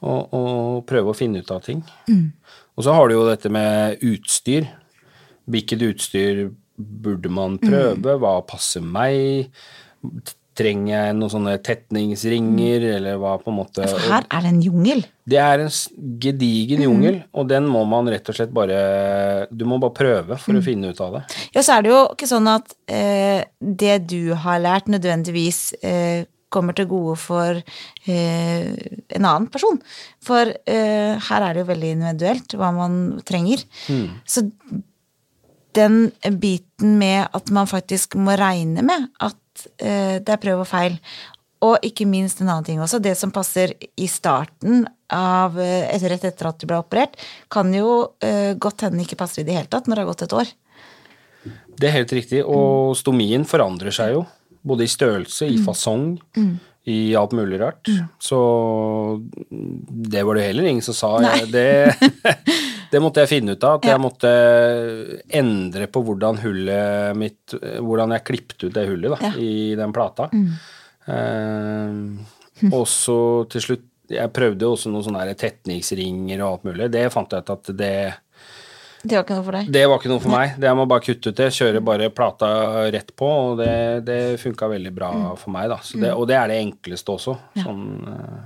og, 0.02 0.34
og 0.34 0.86
prøve 0.90 1.12
å 1.12 1.18
finne 1.18 1.42
ut 1.42 1.52
av 1.52 1.62
ting. 1.66 1.84
Og 2.76 2.84
så 2.86 2.94
har 2.94 3.08
du 3.10 3.16
jo 3.16 3.28
dette 3.30 3.50
med 3.54 4.02
utstyr. 4.02 4.66
Hvilket 5.46 5.82
utstyr 5.90 6.46
burde 6.78 7.30
man 7.30 7.60
prøve? 7.62 8.16
Hva 8.18 8.38
passer 8.48 8.82
meg? 8.82 9.52
Trenger 10.54 10.92
jeg 10.94 11.14
noen 11.18 11.32
sånne 11.34 11.54
tetningsringer, 11.66 12.84
eller 13.00 13.18
hva 13.22 13.38
på 13.42 13.50
en 13.50 13.56
måte 13.58 13.88
For 13.90 14.04
her 14.12 14.28
er 14.30 14.44
det 14.46 14.52
en 14.52 14.60
jungel. 14.62 15.04
det 15.26 15.40
er 15.42 15.64
en 15.64 15.72
gedigen 16.22 16.84
jungel, 16.86 17.22
og 17.34 17.48
den 17.50 17.66
må 17.72 17.82
man 17.90 18.10
rett 18.12 18.28
og 18.30 18.36
slett 18.38 18.52
bare 18.54 19.48
Du 19.50 19.66
må 19.66 19.80
bare 19.82 19.96
prøve 19.98 20.38
for 20.38 20.60
å 20.60 20.62
finne 20.62 20.92
ut 20.94 21.02
av 21.02 21.18
det. 21.18 21.24
Ja, 21.56 21.64
så 21.66 21.78
er 21.80 21.86
det 21.88 21.94
jo 21.94 22.04
ikke 22.14 22.30
sånn 22.30 22.52
at 22.52 22.76
eh, 22.86 23.42
det 23.60 23.98
du 24.12 24.34
har 24.46 24.62
lært, 24.62 24.92
nødvendigvis 24.94 25.74
eh, 25.82 26.26
kommer 26.54 26.76
til 26.78 26.86
gode 26.86 27.16
for 27.18 27.58
eh, 27.58 28.68
en 29.18 29.26
annen 29.26 29.48
person. 29.50 29.80
For 30.22 30.54
eh, 30.70 31.14
her 31.18 31.46
er 31.48 31.54
det 31.58 31.64
jo 31.64 31.70
veldig 31.72 31.94
individuelt 31.98 32.54
hva 32.60 32.70
man 32.76 33.00
trenger. 33.26 33.64
Så 34.30 34.46
den 35.74 36.12
biten 36.38 37.00
med 37.02 37.26
at 37.34 37.50
man 37.50 37.66
faktisk 37.66 38.14
må 38.22 38.36
regne 38.38 38.84
med 38.86 39.08
at 39.18 39.40
eh, 39.78 40.20
det 40.24 40.34
er 40.36 40.42
prøv 40.42 40.64
og 40.64 40.70
feil, 40.70 40.98
og 41.64 41.86
ikke 41.86 42.08
minst 42.10 42.42
en 42.42 42.50
annen 42.50 42.66
ting 42.68 42.82
også, 42.84 43.00
det 43.04 43.16
som 43.20 43.32
passer 43.34 43.76
i 43.96 44.10
starten 44.12 44.84
av 45.14 45.56
eh, 45.62 45.94
rett 46.10 46.26
etter 46.28 46.50
at 46.50 46.60
du 46.60 46.68
ble 46.68 46.82
operert, 46.82 47.16
kan 47.54 47.72
jo 47.76 48.16
eh, 48.24 48.54
godt 48.60 48.88
hende 48.88 49.04
ikke 49.06 49.20
passer 49.20 49.44
i 49.44 49.48
det 49.48 49.58
hele 49.58 49.72
tatt 49.72 49.88
når 49.88 49.96
det 49.96 50.04
har 50.04 50.12
gått 50.12 50.26
et 50.28 50.38
år. 50.42 50.54
Det 51.74 51.90
er 51.90 51.98
helt 51.98 52.14
riktig, 52.14 52.44
og 52.46 52.94
stomien 53.00 53.48
forandrer 53.50 53.96
seg 53.96 54.18
jo. 54.18 54.26
Både 54.64 54.86
i 54.86 54.92
størrelse, 54.92 55.48
i 55.52 55.58
fasong, 55.60 56.14
i 56.86 57.16
alt 57.16 57.32
mulig 57.32 57.60
rart. 57.62 57.88
Så 58.20 58.38
det 59.50 60.24
var 60.28 60.36
det 60.36 60.48
heller 60.50 60.64
ingen 60.68 60.82
som 60.84 60.94
sa. 60.98 61.12
Jeg, 61.24 61.48
Det, 61.54 61.68
det 62.92 63.02
måtte 63.02 63.24
jeg 63.24 63.32
finne 63.32 63.56
ut 63.56 63.64
av. 63.64 63.78
At 63.80 63.86
Ja. 63.88 63.94
jeg 63.96 64.04
måtte 64.04 64.32
endre 65.40 65.88
på 65.88 66.04
hvordan 66.04 66.42
hullet 66.44 67.16
mitt 67.20 67.56
Hvordan 67.56 68.12
jeg 68.18 68.26
klippet 68.28 68.66
ut 68.68 68.74
det 68.76 68.88
hullet 68.90 69.16
da, 69.16 69.20
Ja. 69.30 69.34
i 69.40 69.76
den 69.80 69.94
plata. 69.96 70.28
Eh, 71.08 72.70
og 72.72 72.86
så 72.88 73.18
til 73.52 73.62
slutt 73.66 73.90
Jeg 74.14 74.32
prøvde 74.36 74.68
også 74.68 74.92
noen 74.92 75.04
sånne 75.08 75.34
tetningsringer 75.40 76.42
og 76.44 76.50
alt 76.52 76.66
mulig. 76.68 76.90
Det 76.92 77.08
fant 77.14 77.32
jeg 77.32 77.46
ut 77.48 77.50
at 77.56 77.72
det 77.80 77.96
Det 79.04 79.18
var 79.18 79.26
ikke 79.26 79.36
noe 79.36 79.44
for 79.44 79.58
deg. 79.58 79.70
det 79.76 79.84
var 79.90 80.00
ikke 80.00 80.10
noe 80.14 80.22
for 80.24 80.32
meg. 80.32 80.54
Det 80.58 80.68
jeg 80.70 80.78
må 80.80 80.86
bare 80.88 81.04
kutte 81.04 81.32
ut 81.34 81.40
det. 81.42 81.48
Kjøre 81.58 81.82
bare 81.84 82.10
plata 82.16 82.50
rett 82.94 83.10
på, 83.20 83.28
og 83.28 83.58
det, 83.60 83.74
det 84.08 84.20
funka 84.40 84.70
veldig 84.72 84.94
bra 84.96 85.10
for 85.36 85.52
meg, 85.52 85.68
da. 85.74 85.78
Så 85.84 86.00
det, 86.00 86.14
og 86.16 86.28
det 86.30 86.38
er 86.40 86.48
det 86.54 86.60
enkleste 86.64 87.12
også. 87.18 87.34
Sånn, 87.60 87.84
eh, 88.14 88.40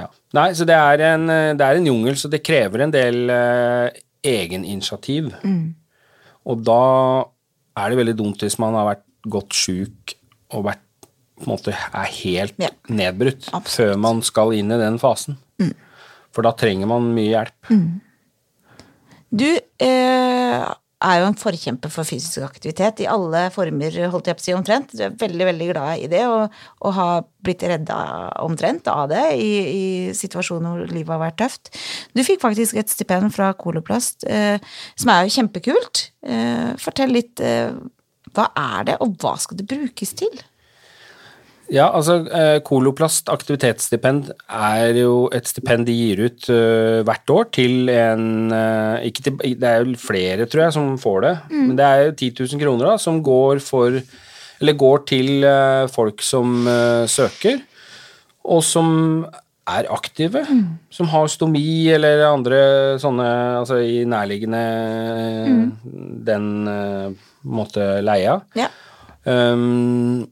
ja. 0.00 0.06
Nei, 0.38 0.46
så 0.56 0.64
det 0.68 0.78
er, 0.80 1.04
en, 1.12 1.28
eh, 1.34 1.50
det 1.60 1.66
er 1.68 1.80
en 1.82 1.90
jungel, 1.90 2.16
så 2.16 2.30
det 2.32 2.40
krever 2.46 2.86
en 2.86 2.94
del 2.94 3.20
eh, 3.34 4.00
egeninitiativ. 4.32 5.28
Og 6.48 6.64
da 6.64 6.80
er 7.78 7.92
det 7.92 8.00
veldig 8.00 8.16
dumt 8.18 8.40
hvis 8.42 8.56
man 8.62 8.74
har 8.80 8.88
vært 8.94 9.04
godt 9.28 9.52
sjuk 9.56 10.16
og 10.56 10.64
vært 10.70 10.84
på 11.38 11.44
en 11.46 11.52
måte 11.52 11.70
er 11.76 12.08
helt 12.24 12.56
Ja. 12.58 12.72
nedbrutt 12.90 13.50
Absolutt. 13.52 13.76
før 13.76 13.98
man 14.02 14.22
skal 14.26 14.56
inn 14.56 14.72
i 14.72 14.78
den 14.80 14.96
fasen. 14.98 15.36
For 16.34 16.42
da 16.42 16.50
trenger 16.56 16.88
man 16.90 17.12
mye 17.14 17.28
hjelp. 17.30 17.72
Du, 19.30 19.48
eh, 19.84 20.68
er 20.98 21.20
jo 21.20 21.28
en 21.28 21.36
forkjemper 21.38 21.90
for 21.92 22.06
fysisk 22.06 22.42
aktivitet 22.42 23.04
i 23.04 23.08
alle 23.10 23.44
former, 23.54 23.94
holdt 24.10 24.30
jeg 24.30 24.38
på 24.38 24.42
å 24.42 24.46
si, 24.46 24.54
omtrent. 24.56 24.94
Du 24.96 25.04
er 25.06 25.14
veldig, 25.20 25.44
veldig 25.52 25.68
glad 25.70 26.02
i 26.02 26.08
det, 26.10 26.24
og, 26.26 26.54
og 26.82 26.96
har 26.96 27.20
blitt 27.46 27.62
redda 27.70 27.98
omtrent 28.42 28.90
av 28.90 29.06
det 29.12 29.22
i, 29.38 29.52
i 29.68 29.84
situasjoner 30.16 30.74
hvor 30.82 30.90
livet 30.90 31.14
har 31.14 31.22
vært 31.22 31.38
tøft. 31.44 31.72
Du 32.18 32.24
fikk 32.26 32.42
faktisk 32.42 32.80
et 32.80 32.90
stipend 32.90 33.30
fra 33.34 33.52
Coloplast, 33.58 34.26
eh, 34.26 34.58
som 34.98 35.14
er 35.14 35.26
jo 35.26 35.36
kjempekult. 35.38 36.08
Eh, 36.26 36.74
fortell 36.82 37.14
litt, 37.14 37.38
eh, 37.44 37.70
hva 38.34 38.50
er 38.58 38.90
det, 38.90 38.98
og 39.04 39.14
hva 39.22 39.36
skal 39.38 39.60
det 39.60 39.70
brukes 39.70 40.16
til? 40.18 40.34
Ja, 41.68 41.90
altså 41.92 42.22
eh, 42.32 42.58
Koloplast 42.64 43.28
aktivitetsstipend 43.28 44.30
er 44.48 44.96
jo 44.96 45.26
et 45.36 45.48
stipend 45.50 45.84
de 45.88 45.96
gir 45.96 46.22
ut 46.24 46.46
uh, 46.48 47.04
hvert 47.04 47.32
år 47.34 47.50
til 47.52 47.90
en 47.92 48.48
uh, 48.48 48.96
ikke 49.04 49.24
til, 49.26 49.36
Det 49.60 49.68
er 49.68 49.82
jo 49.84 49.98
flere, 50.00 50.46
tror 50.48 50.64
jeg, 50.64 50.76
som 50.78 50.94
får 51.00 51.18
det, 51.26 51.34
mm. 51.50 51.66
men 51.66 51.74
det 51.76 51.88
er 51.88 52.04
jo 52.06 52.14
10 52.14 52.30
000 52.54 52.62
kroner 52.62 52.88
da, 52.88 52.94
som 53.02 53.20
går 53.24 53.60
for 53.64 53.98
Eller 54.58 54.78
går 54.80 55.04
til 55.06 55.44
uh, 55.44 55.84
folk 55.92 56.24
som 56.24 56.64
søker, 57.06 57.60
og 58.48 58.64
som 58.64 59.26
er 59.68 59.90
aktive, 59.92 60.46
mm. 60.48 60.64
som 60.90 61.12
har 61.12 61.28
stomi 61.28 61.90
eller 61.92 62.24
andre 62.30 62.62
sånne 62.98 63.28
Altså 63.60 63.82
i 63.84 64.00
nærliggende 64.08 64.64
mm. 65.52 65.68
den 66.24 66.48
måte 67.44 68.00
leia. 68.00 68.40
Ja. 68.56 68.72
Um, 69.28 70.24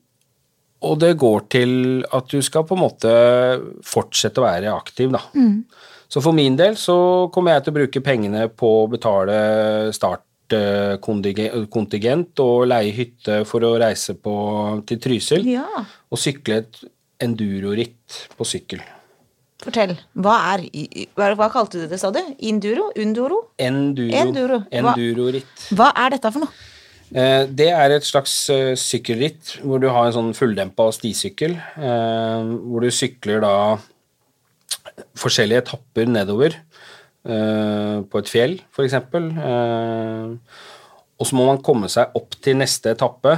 og 0.85 0.99
det 1.01 1.15
går 1.19 1.41
til 1.53 2.05
at 2.15 2.29
du 2.29 2.43
skal 2.45 2.65
på 2.69 2.75
en 2.77 2.83
måte 2.85 3.12
fortsette 3.87 4.41
å 4.43 4.45
være 4.45 4.75
aktiv, 4.75 5.11
da. 5.15 5.21
Mm. 5.37 5.65
Så 6.07 6.21
for 6.23 6.33
min 6.37 6.57
del 6.59 6.77
så 6.79 7.29
kommer 7.35 7.53
jeg 7.55 7.62
til 7.65 7.73
å 7.73 7.79
bruke 7.81 8.01
pengene 8.05 8.49
på 8.53 8.69
å 8.83 8.89
betale 8.91 9.37
startkontingent 9.97 12.41
og 12.45 12.69
leie 12.71 12.93
hytte 12.95 13.45
for 13.49 13.61
å 13.67 13.79
reise 13.83 14.12
på, 14.15 14.35
til 14.87 14.99
Trysil 15.03 15.43
ja. 15.57 15.67
og 16.11 16.19
sykle 16.21 16.55
et 16.62 16.75
enduroritt 17.25 18.07
på 18.37 18.45
sykkel. 18.47 18.81
Fortell. 19.65 19.95
Hva 20.21 20.35
er 20.53 20.59
Hva, 21.17 21.27
hva 21.35 21.49
kalte 21.51 21.79
du 21.81 21.87
det, 21.91 21.99
sa 21.99 22.11
du? 22.15 22.23
Induro? 22.45 22.85
Undoro? 23.01 23.39
Enduro. 23.59 24.17
Enduro. 24.21 24.59
Enduroritt. 24.71 25.55
Hva, 25.73 25.87
hva 25.89 25.91
er 26.05 26.11
dette 26.15 26.31
for 26.31 26.41
noe? 26.45 26.53
Eh, 27.14 27.45
det 27.47 27.69
er 27.71 27.95
et 27.95 28.07
slags 28.07 28.35
eh, 28.51 28.73
sykkelritt 28.79 29.57
hvor 29.62 29.79
du 29.83 29.87
har 29.92 30.09
en 30.09 30.16
sånn 30.16 30.33
fulldempa 30.37 30.88
stisykkel. 30.95 31.55
Eh, 31.79 32.55
hvor 32.66 32.83
du 32.83 32.90
sykler 32.95 33.42
da 33.45 33.55
forskjellige 35.21 35.64
etapper 35.64 36.09
nedover 36.09 36.61
på 37.27 38.21
et 38.21 38.29
fjell, 38.31 38.53
f.eks. 38.71 38.92
Og 41.19 41.27
så 41.27 41.35
må 41.35 41.47
man 41.49 41.59
komme 41.66 41.88
seg 41.90 42.14
opp 42.14 42.37
til 42.38 42.55
neste 42.61 42.92
etappe 42.95 43.33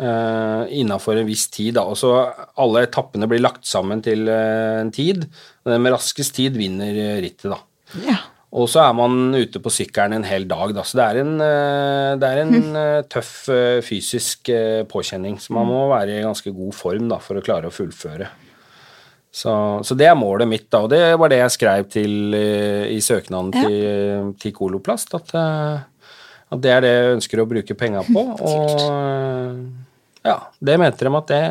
innafor 0.00 1.20
en 1.20 1.28
viss 1.28 1.44
tid. 1.52 1.76
Og 1.76 1.98
så 2.00 2.14
alle 2.56 2.86
etappene 2.86 3.28
blir 3.28 3.44
lagt 3.44 3.68
sammen 3.68 4.00
til 4.02 4.24
en 4.32 4.88
tid. 4.88 5.26
Og 5.66 5.74
den 5.74 5.84
med 5.84 5.92
raskest 5.98 6.32
tid 6.40 6.56
vinner 6.56 6.96
rittet, 7.20 7.52
da. 7.52 7.60
Ja. 8.06 8.16
Og 8.56 8.70
så 8.72 8.80
er 8.86 8.94
man 8.96 9.34
ute 9.36 9.60
på 9.60 9.72
sykkelen 9.72 10.16
en 10.16 10.26
hel 10.26 10.46
dag, 10.48 10.72
da. 10.76 10.84
Så 10.86 10.96
det 10.96 11.04
er 11.04 11.20
en, 11.20 11.34
eh, 11.44 12.12
det 12.20 12.30
er 12.30 12.40
en 12.40 12.54
mm. 12.56 13.08
tøff 13.12 13.32
eh, 13.52 13.82
fysisk 13.84 14.48
påkjenning. 14.88 15.36
Så 15.42 15.52
man 15.56 15.68
må 15.68 15.82
være 15.92 16.16
i 16.16 16.24
ganske 16.24 16.52
god 16.56 16.76
form 16.76 17.10
da, 17.12 17.20
for 17.20 17.36
å 17.36 17.44
klare 17.44 17.68
å 17.68 17.74
fullføre. 17.74 18.30
Så, 19.36 19.52
så, 19.84 19.96
det 20.00 20.06
er 20.08 20.16
målet 20.16 20.48
mitt, 20.48 20.70
da. 20.72 20.80
Og 20.86 20.88
det 20.88 21.02
var 21.20 21.28
det 21.28 21.42
jeg 21.42 21.56
skrev 21.58 21.90
til 21.92 22.36
i 22.36 22.96
søknaden 23.04 23.52
ja. 23.52 23.66
til, 23.66 24.30
til 24.40 24.54
Koloplast. 24.56 25.12
At, 25.18 25.34
at, 25.36 26.62
det 26.64 26.72
er 26.72 26.86
det 26.86 26.94
jeg 26.94 27.18
ønsker 27.18 27.42
å 27.42 27.50
bruke 27.50 27.76
penga 27.76 28.06
på. 28.08 28.24
Og 28.48 30.24
ja, 30.26 30.40
det 30.58 30.80
mente 30.80 31.06
de 31.06 31.12
at 31.14 31.30
det 31.30 31.42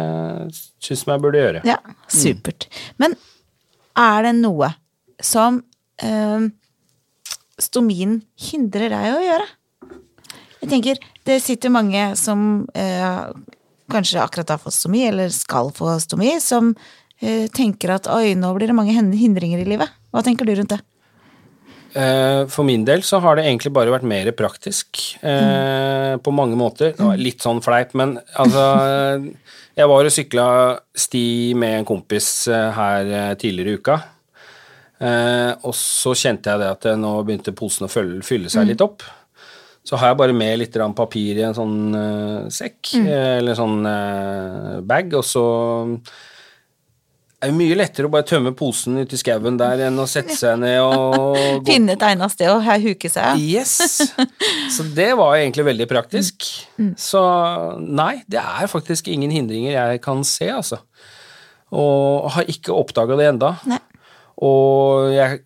syns 0.84 1.06
jeg 1.08 1.24
burde 1.24 1.40
gjøre. 1.40 1.62
Ja, 1.68 1.78
supert. 2.12 2.68
Men 3.02 3.16
er 3.96 4.26
det 4.28 4.34
noe 4.42 4.74
som 5.24 5.62
øh, 6.04 6.48
stomien 7.62 8.20
hindrer 8.40 8.92
deg 8.92 9.12
å 9.14 9.22
gjøre? 9.24 9.48
Jeg 10.66 10.72
tenker, 10.72 11.02
det 11.28 11.42
sitter 11.44 11.74
mange 11.74 12.08
som 12.18 12.66
eh, 12.74 13.22
kanskje 13.92 14.24
akkurat 14.24 14.56
har 14.56 14.62
fått 14.62 14.78
stomi, 14.78 15.04
eller 15.06 15.30
skal 15.34 15.70
få 15.76 15.94
stomi, 16.02 16.36
som 16.42 16.74
eh, 17.22 17.46
tenker 17.54 17.94
at 17.96 18.10
oi, 18.12 18.34
nå 18.40 18.50
blir 18.58 18.72
det 18.72 18.78
mange 18.78 18.96
hindringer 18.96 19.62
i 19.62 19.68
livet. 19.68 19.94
Hva 20.10 20.24
tenker 20.26 20.48
du 20.48 20.56
rundt 20.58 20.74
det? 20.74 20.82
Eh, 21.96 22.42
for 22.52 22.68
min 22.68 22.84
del 22.88 23.06
så 23.08 23.22
har 23.24 23.38
det 23.38 23.46
egentlig 23.46 23.72
bare 23.76 23.94
vært 23.94 24.08
mer 24.10 24.32
praktisk 24.36 25.00
mm. 25.22 26.20
på 26.26 26.34
mange 26.36 26.58
måter. 26.60 26.98
Litt 27.20 27.46
sånn 27.46 27.62
fleip, 27.64 27.94
men 27.96 28.18
altså 28.36 28.66
Jeg 29.76 29.92
var 29.92 30.08
og 30.08 30.12
sykla 30.12 30.48
sti 30.96 31.54
med 31.60 31.82
en 31.82 31.88
kompis 31.88 32.48
eh, 32.48 32.68
her 32.76 33.40
tidligere 33.40 33.76
i 33.76 33.80
uka. 33.80 34.02
Eh, 35.00 35.52
og 35.68 35.76
så 35.76 36.14
kjente 36.16 36.54
jeg 36.54 36.62
det 36.62 36.72
at 36.72 36.90
nå 37.00 37.18
begynte 37.28 37.56
posen 37.56 37.88
å 37.88 37.92
fylle, 37.92 38.22
fylle 38.26 38.52
seg 38.52 38.66
mm. 38.66 38.72
litt 38.72 38.84
opp. 38.86 39.06
Så 39.86 40.00
har 40.02 40.12
jeg 40.12 40.18
bare 40.18 40.34
med 40.34 40.58
litt 40.58 40.78
papir 40.98 41.38
i 41.38 41.44
en 41.46 41.54
sånn 41.54 41.76
uh, 41.94 42.46
sekk, 42.50 42.96
mm. 42.98 43.10
eller 43.38 43.58
sånn 43.58 43.84
uh, 43.86 44.80
bag, 44.82 45.14
og 45.14 45.22
så 45.22 45.44
er 47.46 47.52
det 47.52 47.58
mye 47.60 47.78
lettere 47.78 48.10
å 48.10 48.14
bare 48.14 48.26
tømme 48.26 48.56
posen 48.58 48.98
ut 48.98 49.14
i 49.14 49.20
skauen 49.20 49.60
der 49.60 49.84
enn 49.86 50.02
å 50.02 50.08
sette 50.10 50.34
seg 50.34 50.58
ned 50.64 50.80
og 50.82 51.38
Finne 51.70 51.94
et 51.94 52.06
egnet 52.08 52.34
sted 52.34 52.50
å 52.50 52.58
huke 52.64 53.12
seg. 53.12 53.38
Yes. 53.38 53.78
Så 54.76 54.88
det 54.98 55.12
var 55.20 55.38
egentlig 55.38 55.68
veldig 55.70 55.90
praktisk. 55.92 56.48
Mm. 56.80 56.88
mm. 56.88 56.94
Så 57.06 57.22
nei, 57.86 58.24
det 58.26 58.42
er 58.42 58.72
faktisk 58.72 59.12
ingen 59.14 59.34
hindringer 59.34 59.76
jeg 59.76 60.02
kan 60.02 60.26
se, 60.26 60.50
altså. 60.50 60.82
Og 61.76 62.32
har 62.34 62.50
ikke 62.50 62.74
oppdaga 62.74 63.18
det 63.20 63.30
enda. 63.36 63.58
Nei. 63.70 63.82
Og 64.44 65.14
jeg 65.14 65.44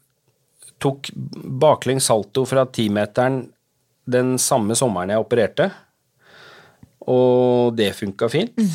tok 0.82 1.12
baklengs 1.62 2.08
salto 2.10 2.46
fra 2.50 2.66
timeteren 2.66 3.44
den 4.10 4.38
samme 4.42 4.78
sommeren 4.78 5.12
jeg 5.14 5.22
opererte, 5.22 5.68
og 7.10 7.76
det 7.78 7.92
funka 7.98 8.30
fint. 8.32 8.58
Mm. 8.58 8.72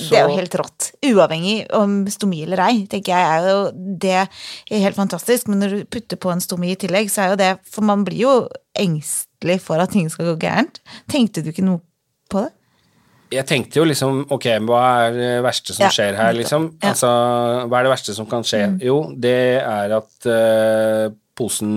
Det 0.00 0.16
er 0.16 0.28
jo 0.28 0.36
helt 0.38 0.54
rått. 0.56 0.86
Uavhengig 1.04 1.56
om 1.76 1.96
stomi 2.12 2.44
eller 2.44 2.62
ei, 2.68 2.84
tenker 2.88 3.12
jeg 3.12 3.32
er 3.34 3.48
jo 3.50 3.58
det 3.74 4.14
er 4.22 4.84
helt 4.86 4.96
fantastisk. 4.96 5.50
Men 5.50 5.60
når 5.64 5.74
du 5.74 5.90
putter 5.92 6.20
på 6.20 6.30
en 6.32 6.40
stomi 6.40 6.70
i 6.72 6.78
tillegg, 6.78 7.10
så 7.12 7.24
er 7.24 7.32
jo 7.32 7.40
det 7.40 7.50
For 7.68 7.84
man 7.84 8.06
blir 8.06 8.22
jo 8.22 8.34
engstelig 8.78 9.58
for 9.66 9.82
at 9.82 9.92
ting 9.92 10.08
skal 10.12 10.30
gå 10.30 10.38
gærent. 10.46 10.80
Tenkte 11.10 11.44
du 11.44 11.50
ikke 11.52 11.66
noe 11.66 11.82
på 12.32 12.46
det? 12.46 12.54
Jeg 13.30 13.46
tenkte 13.46 13.80
jo 13.80 13.86
liksom 13.86 14.24
Ok, 14.34 14.46
hva 14.66 14.82
er 15.06 15.16
det 15.16 15.32
verste 15.46 15.74
som 15.76 15.86
ja. 15.86 15.90
skjer 15.94 16.18
her, 16.18 16.36
liksom? 16.36 16.70
Ja. 16.80 16.92
Altså, 16.92 17.10
hva 17.70 17.80
er 17.80 17.86
det 17.86 17.94
verste 17.94 18.14
som 18.16 18.28
kan 18.30 18.46
skje? 18.46 18.64
Mm. 18.72 18.78
Jo, 18.84 18.96
det 19.26 19.36
er 19.60 19.96
at 19.96 20.30
uh, 20.30 21.10
posen 21.40 21.74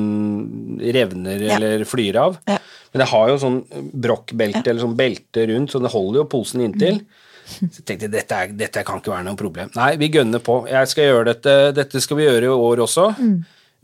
revner 0.82 1.44
ja. 1.46 1.58
eller 1.58 1.86
flyr 1.88 2.20
av. 2.20 2.40
Men 2.48 3.02
det 3.02 3.10
har 3.10 3.30
jo 3.32 3.40
sånn 3.42 3.60
brokkbelte 4.06 4.66
eller 4.68 4.84
sånn 4.84 4.98
belte 4.98 5.46
rundt, 5.50 5.74
så 5.74 5.82
det 5.82 5.94
holder 5.94 6.22
jo 6.22 6.32
posen 6.34 6.66
inntil. 6.66 7.00
Mm. 7.00 7.22
Så 7.44 7.82
jeg 7.82 7.88
tenkte 7.88 8.12
dette, 8.12 8.38
er, 8.38 8.54
dette 8.58 8.84
kan 8.88 9.02
ikke 9.02 9.14
være 9.14 9.28
noe 9.28 9.40
problem. 9.40 9.72
Nei, 9.78 9.94
vi 10.02 10.12
gønner 10.14 10.44
på. 10.44 10.62
Jeg 10.72 10.92
skal 10.92 11.10
gjøre 11.10 11.26
dette. 11.32 11.56
Dette 11.76 12.02
skal 12.04 12.20
vi 12.20 12.28
gjøre 12.28 12.50
i 12.50 12.54
år 12.70 12.84
også. 12.86 13.10
Mm. 13.18 13.34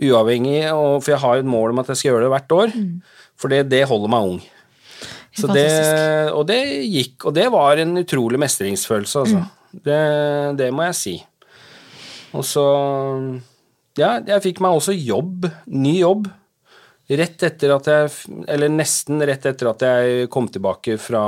Uavhengig, 0.10 0.62
og, 0.72 1.02
for 1.04 1.14
jeg 1.14 1.22
har 1.24 1.38
jo 1.38 1.44
et 1.44 1.52
mål 1.52 1.74
om 1.74 1.82
at 1.82 1.92
jeg 1.92 2.00
skal 2.00 2.14
gjøre 2.14 2.26
det 2.26 2.32
hvert 2.36 2.56
år. 2.56 2.76
Mm. 2.76 2.94
For 3.40 3.52
det, 3.52 3.66
det 3.72 3.84
holder 3.90 4.14
meg 4.14 4.32
ung. 4.34 4.40
Det, 5.30 6.32
og 6.34 6.48
det 6.50 6.60
gikk, 6.90 7.28
og 7.30 7.36
det 7.38 7.46
var 7.54 7.80
en 7.80 8.02
utrolig 8.02 8.40
mestringsfølelse, 8.42 9.20
altså. 9.24 9.44
Mm. 9.44 9.82
Det, 9.86 10.00
det, 10.58 10.72
må 10.74 10.88
jeg 10.88 10.98
si. 10.98 11.16
Og 12.34 12.46
så 12.46 12.66
Ja, 14.00 14.18
jeg 14.18 14.42
fikk 14.42 14.62
meg 14.64 14.74
også 14.78 14.96
jobb, 14.96 15.46
ny 15.70 16.00
jobb, 16.00 16.28
rett 17.10 17.46
etter 17.46 17.74
at 17.74 17.88
jeg 17.90 18.10
Eller 18.50 18.70
nesten 18.70 19.22
rett 19.26 19.46
etter 19.50 19.70
at 19.72 19.86
jeg 19.86 20.28
kom 20.34 20.50
tilbake 20.50 20.98
fra 21.02 21.24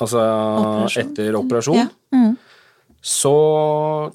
Altså 0.00 0.20
operasjon. 0.20 1.10
etter 1.10 1.36
operasjon. 1.36 1.76
Ja. 1.76 1.88
Mm. 2.16 2.36
Så 3.00 3.32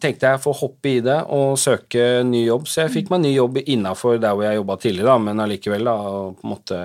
tenkte 0.01 0.29
jeg 0.29 0.39
å 0.39 0.43
få 0.43 0.53
hoppe 0.59 0.91
i 0.91 0.99
det 1.05 1.17
og 1.33 1.59
søke 1.61 2.23
ny 2.25 2.43
jobb, 2.47 2.67
så 2.69 2.83
jeg 2.83 2.93
fikk 2.93 3.11
meg 3.13 3.23
ny 3.23 3.31
jobb 3.35 3.57
innafor 3.63 4.19
der 4.21 4.33
hvor 4.33 4.45
jeg 4.45 4.59
jobba 4.59 4.75
tidligere, 4.81 5.09
da, 5.09 5.23
men 5.25 5.41
allikevel, 5.41 5.89
da, 5.89 5.95
på 6.37 6.45
en 6.45 6.51
måte 6.51 6.79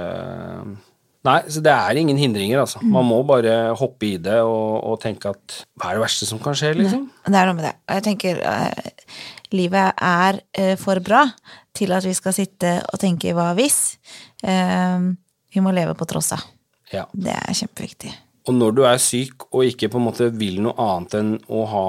Nei, 1.26 1.40
så 1.52 1.60
det 1.60 1.72
er 1.72 1.98
ingen 2.00 2.16
hindringer, 2.16 2.62
altså. 2.62 2.80
Man 2.80 3.04
må 3.04 3.18
bare 3.28 3.74
hoppe 3.76 4.06
i 4.08 4.14
det 4.22 4.38
og, 4.40 4.78
og 4.88 5.00
tenke 5.02 5.28
at 5.34 5.56
hva 5.76 5.90
er 5.90 5.98
det 5.98 6.04
verste 6.06 6.28
som 6.28 6.40
kan 6.40 6.56
skje, 6.56 6.72
liksom? 6.78 7.02
Det 7.26 7.36
er 7.36 7.50
noe 7.50 7.58
med 7.58 7.66
det. 7.68 7.74
Og 7.84 7.98
jeg 7.98 8.06
tenker 8.06 8.40
uh, 8.40 9.10
livet 9.52 10.00
er 10.00 10.40
uh, 10.40 10.72
for 10.80 11.02
bra 11.04 11.26
til 11.76 11.92
at 11.92 12.08
vi 12.08 12.14
skal 12.16 12.36
sitte 12.36 12.78
og 12.88 13.02
tenke 13.02 13.34
hva 13.36 13.50
hvis. 13.58 13.98
Uh, 14.40 15.12
vi 15.52 15.60
må 15.60 15.74
leve 15.76 15.92
på 15.98 16.08
tross 16.08 16.32
av. 16.38 16.48
Ja. 16.94 17.04
Det 17.12 17.36
er 17.36 17.58
kjempeviktig. 17.58 18.14
Og 18.48 18.56
når 18.56 18.72
du 18.78 18.82
er 18.88 18.96
syk 19.02 19.44
og 19.50 19.68
ikke 19.68 19.90
på 19.92 20.00
en 20.00 20.06
måte 20.08 20.30
vil 20.32 20.62
noe 20.64 20.72
annet 20.80 21.18
enn 21.20 21.34
å 21.52 21.66
ha 21.68 21.88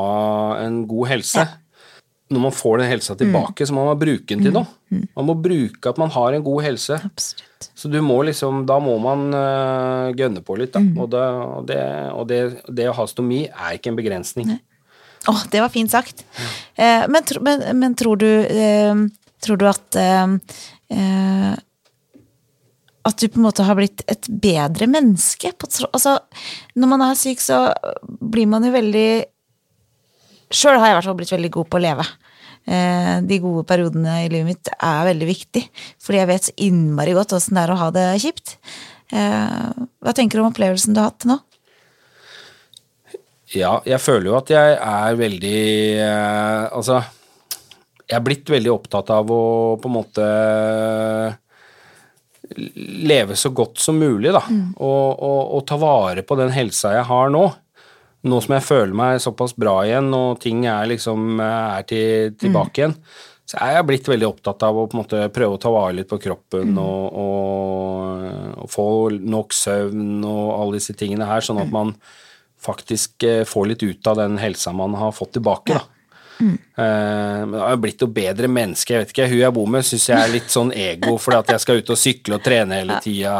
en 0.60 0.84
god 0.90 1.14
helse, 1.14 1.46
ja. 1.48 1.56
Når 2.32 2.44
man 2.48 2.54
får 2.56 2.82
den 2.82 2.90
helsa 2.90 3.16
tilbake, 3.20 3.66
så 3.68 3.76
må 3.76 3.84
man 3.90 4.00
bruke 4.00 4.28
den 4.32 4.44
til 4.46 4.54
noe. 4.56 4.66
Man 4.90 5.28
må 5.28 5.36
bruke 5.38 5.92
at 5.92 6.00
man 6.02 6.12
har 6.16 6.34
en 6.38 6.44
god 6.46 6.64
helse. 6.66 6.98
Absolutt. 7.04 7.70
Så 7.78 7.92
du 7.92 8.00
må 8.02 8.18
liksom, 8.26 8.64
da 8.70 8.80
må 8.82 8.96
man 9.04 9.28
uh, 9.36 10.10
gønne 10.18 10.42
på 10.46 10.56
litt, 10.60 10.74
da. 10.74 10.82
Og, 10.98 11.10
det, 11.14 11.22
og, 11.22 11.66
det, 11.70 11.80
og 12.16 12.28
det, 12.32 12.40
det 12.82 12.90
å 12.90 12.96
ha 12.98 13.06
stomi 13.12 13.44
er 13.52 13.78
ikke 13.78 13.92
en 13.94 14.00
begrensning. 14.00 14.54
Å, 15.30 15.36
det 15.54 15.62
var 15.62 15.70
fint 15.70 15.92
sagt. 15.94 16.24
Eh, 16.74 17.04
men, 17.12 17.22
tro- 17.30 17.44
men, 17.46 17.62
men 17.78 17.94
tror 18.00 18.18
du 18.18 18.26
eh, 18.28 18.96
Tror 19.42 19.58
du 19.62 19.68
at 19.70 19.98
eh, 19.98 20.34
eh, 20.94 21.52
At 23.06 23.22
du 23.22 23.28
på 23.28 23.38
en 23.38 23.46
måte 23.46 23.66
har 23.66 23.78
blitt 23.78 24.02
et 24.10 24.26
bedre 24.30 24.88
menneske? 24.90 25.54
Altså, 25.92 26.16
når 26.74 26.92
man 26.96 27.06
er 27.06 27.20
syk, 27.22 27.42
så 27.42 27.68
blir 28.22 28.50
man 28.50 28.66
jo 28.66 28.74
veldig 28.74 29.06
Sjøl 30.52 30.82
har 30.82 30.90
jeg 30.90 30.94
i 30.94 30.98
hvert 30.98 31.08
fall 31.12 31.20
blitt 31.22 31.32
veldig 31.38 31.54
god 31.56 31.70
på 31.72 31.80
å 31.80 31.84
leve. 31.86 32.04
Eh, 32.70 33.16
de 33.26 33.40
gode 33.42 33.66
periodene 33.70 34.20
i 34.26 34.30
livet 34.30 34.52
mitt 34.52 34.70
er 34.78 35.06
veldig 35.10 35.28
viktig, 35.28 35.64
fordi 36.02 36.20
jeg 36.20 36.30
vet 36.30 36.50
så 36.50 36.58
innmari 36.68 37.16
godt 37.18 37.34
åssen 37.34 37.58
det 37.58 37.64
er 37.64 37.74
å 37.74 37.80
ha 37.80 37.88
det 37.96 38.08
kjipt. 38.22 38.58
Eh, 39.12 39.72
hva 40.02 40.14
tenker 40.16 40.38
du 40.38 40.44
om 40.44 40.52
opplevelsen 40.52 40.94
du 40.96 41.02
har 41.02 41.10
hatt 41.10 41.26
nå? 41.30 41.40
Ja, 43.52 43.80
jeg 43.84 44.00
føler 44.00 44.30
jo 44.30 44.38
at 44.38 44.52
jeg 44.54 44.76
er 44.80 45.18
veldig 45.20 45.64
eh, 46.00 46.68
Altså, 46.72 47.02
jeg 48.06 48.16
er 48.16 48.24
blitt 48.24 48.52
veldig 48.54 48.72
opptatt 48.72 49.12
av 49.12 49.34
å 49.34 49.42
på 49.82 49.90
en 49.90 49.98
måte 49.98 50.28
leve 52.52 53.36
så 53.40 53.52
godt 53.56 53.80
som 53.80 54.00
mulig, 54.00 54.32
da. 54.36 54.44
Og, 54.76 55.08
og, 55.24 55.42
og 55.58 55.66
ta 55.68 55.78
vare 55.80 56.24
på 56.28 56.36
den 56.40 56.52
helsa 56.52 56.94
jeg 56.98 57.08
har 57.08 57.32
nå. 57.32 57.46
Nå 58.22 58.38
som 58.44 58.54
jeg 58.54 58.66
føler 58.68 58.94
meg 58.94 59.22
såpass 59.24 59.56
bra 59.58 59.80
igjen, 59.88 60.12
og 60.14 60.40
ting 60.44 60.66
er 60.70 60.90
liksom 60.92 61.40
er 61.42 61.86
til, 61.90 62.36
tilbake 62.38 62.84
igjen, 62.84 62.98
så 63.50 63.58
er 63.66 63.76
jeg 63.76 63.88
blitt 63.90 64.08
veldig 64.08 64.28
opptatt 64.30 64.64
av 64.64 64.78
å 64.78 64.86
på 64.88 64.96
en 64.96 65.02
måte 65.02 65.22
prøve 65.34 65.58
å 65.58 65.62
ta 65.62 65.72
vare 65.74 65.96
litt 65.98 66.10
på 66.12 66.20
kroppen 66.22 66.78
og, 66.80 67.18
og, 67.24 68.28
og 68.64 68.70
få 68.72 68.86
nok 69.20 69.56
søvn 69.58 70.22
og 70.22 70.52
alle 70.56 70.78
disse 70.78 70.96
tingene 70.98 71.28
her, 71.28 71.44
sånn 71.44 71.60
at 71.64 71.74
man 71.74 71.96
faktisk 72.62 73.26
eh, 73.28 73.42
får 73.48 73.72
litt 73.72 73.84
ut 73.84 74.08
av 74.08 74.22
den 74.22 74.38
helsa 74.42 74.72
man 74.76 74.96
har 75.00 75.16
fått 75.18 75.34
tilbake, 75.40 75.76
da. 75.76 76.01
Eh, 76.42 76.72
Uh, 76.82 77.52
jeg 77.52 77.62
har 77.62 77.80
blitt 77.82 78.02
noe 78.02 78.14
bedre 78.16 78.50
menneske. 78.52 78.94
Jeg 78.96 79.04
vet 79.04 79.12
ikke, 79.14 79.28
Hun 79.32 79.40
jeg 79.42 79.54
bor 79.56 79.68
med, 79.70 79.86
syns 79.86 80.08
jeg 80.10 80.18
er 80.18 80.32
litt 80.32 80.50
sånn 80.52 80.72
ego 80.74 81.18
fordi 81.22 81.40
at 81.42 81.52
jeg 81.54 81.64
skal 81.64 81.82
ut 81.82 81.92
og 81.94 82.00
sykle 82.00 82.38
og 82.38 82.46
trene 82.46 82.80
hele 82.80 82.98
tida 83.04 83.34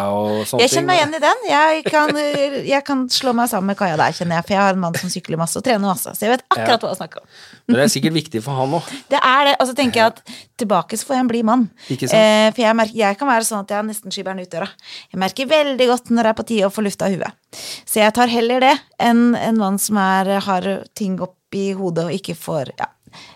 Jeg 0.60 0.70
kjenner 0.70 0.88
meg 0.90 1.00
igjen 1.00 1.16
i 1.18 1.22
den. 1.24 1.46
Jeg 1.50 1.84
kan, 1.88 2.22
jeg 2.68 2.86
kan 2.88 3.04
slå 3.12 3.34
meg 3.38 3.50
sammen 3.52 3.72
med 3.72 3.80
Kaja 3.80 3.98
der, 4.00 4.14
kjenner 4.18 4.40
jeg, 4.40 4.48
for 4.48 4.58
jeg 4.58 4.62
har 4.62 4.78
en 4.78 4.84
mann 4.84 5.00
som 5.00 5.14
sykler 5.14 5.42
masse 5.42 5.58
og 5.58 5.66
trener 5.66 5.88
masse. 5.88 6.14
Så 6.18 6.28
jeg 6.28 6.36
vet 6.36 6.46
akkurat 6.52 6.86
hva 6.86 6.94
jeg 6.94 7.02
snakker 7.02 7.24
om. 7.24 7.34
Men 7.66 7.80
det 7.80 7.84
er 7.88 7.94
sikkert 7.96 8.18
viktig 8.20 8.44
for 8.46 8.62
han 8.62 8.78
òg. 8.78 8.94
Det 9.12 9.26
er 9.32 9.50
det. 9.50 9.58
Og 9.58 9.70
så 9.72 9.78
tenker 9.78 10.04
jeg 10.04 10.14
at 10.14 10.38
tilbake 10.62 11.00
så 11.00 11.08
får 11.08 11.18
jeg 11.18 11.26
en 11.26 11.34
blid 11.34 11.48
mann. 11.48 11.68
Eh, 11.90 12.48
for 12.52 12.62
jeg, 12.62 12.78
merker, 12.78 13.02
jeg 13.02 13.20
kan 13.20 13.32
være 13.32 13.48
sånn 13.48 13.66
at 13.66 13.76
jeg 13.76 13.90
nesten 13.90 14.14
skyver 14.14 14.36
den 14.36 14.46
ut 14.46 14.54
døra. 14.54 14.70
Jeg 15.10 15.24
merker 15.24 15.52
veldig 15.52 15.92
godt 15.96 16.14
når 16.14 16.28
det 16.28 16.34
er 16.34 16.42
på 16.42 16.50
tide 16.52 16.70
å 16.70 16.74
få 16.74 16.86
lufta 16.86 17.10
huet. 17.12 17.62
Så 17.90 18.04
jeg 18.04 18.14
tar 18.16 18.32
heller 18.32 18.64
det 18.64 18.76
enn 19.02 19.32
en 19.40 19.60
mann 19.60 19.80
som 19.82 19.98
er, 20.02 20.36
har 20.46 20.68
ting 20.98 21.18
oppi 21.52 21.74
hodet 21.76 22.08
og 22.08 22.16
ikke 22.16 22.36
får 22.36 22.72
Ja. 22.80 22.88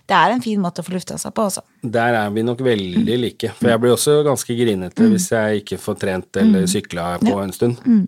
Det 0.07 0.15
er 0.15 0.31
en 0.31 0.41
fin 0.41 0.61
måte 0.61 0.79
å 0.79 0.85
få 0.85 0.93
lufta 0.93 1.17
seg 1.17 1.33
på 1.35 1.49
også. 1.49 1.61
Der 1.83 2.13
er 2.15 2.29
vi 2.31 2.43
nok 2.43 2.61
veldig 2.63 3.17
like. 3.19 3.49
For 3.59 3.67
jeg 3.67 3.79
blir 3.81 3.91
også 3.91 4.23
ganske 4.23 4.55
grinete 4.55 5.03
hvis 5.11 5.27
jeg 5.31 5.63
ikke 5.63 5.77
får 5.77 5.97
trent 5.99 6.37
eller 6.37 6.65
sykla 6.65 7.19
på 7.19 7.33
en 7.43 7.51
stund. 7.51 8.07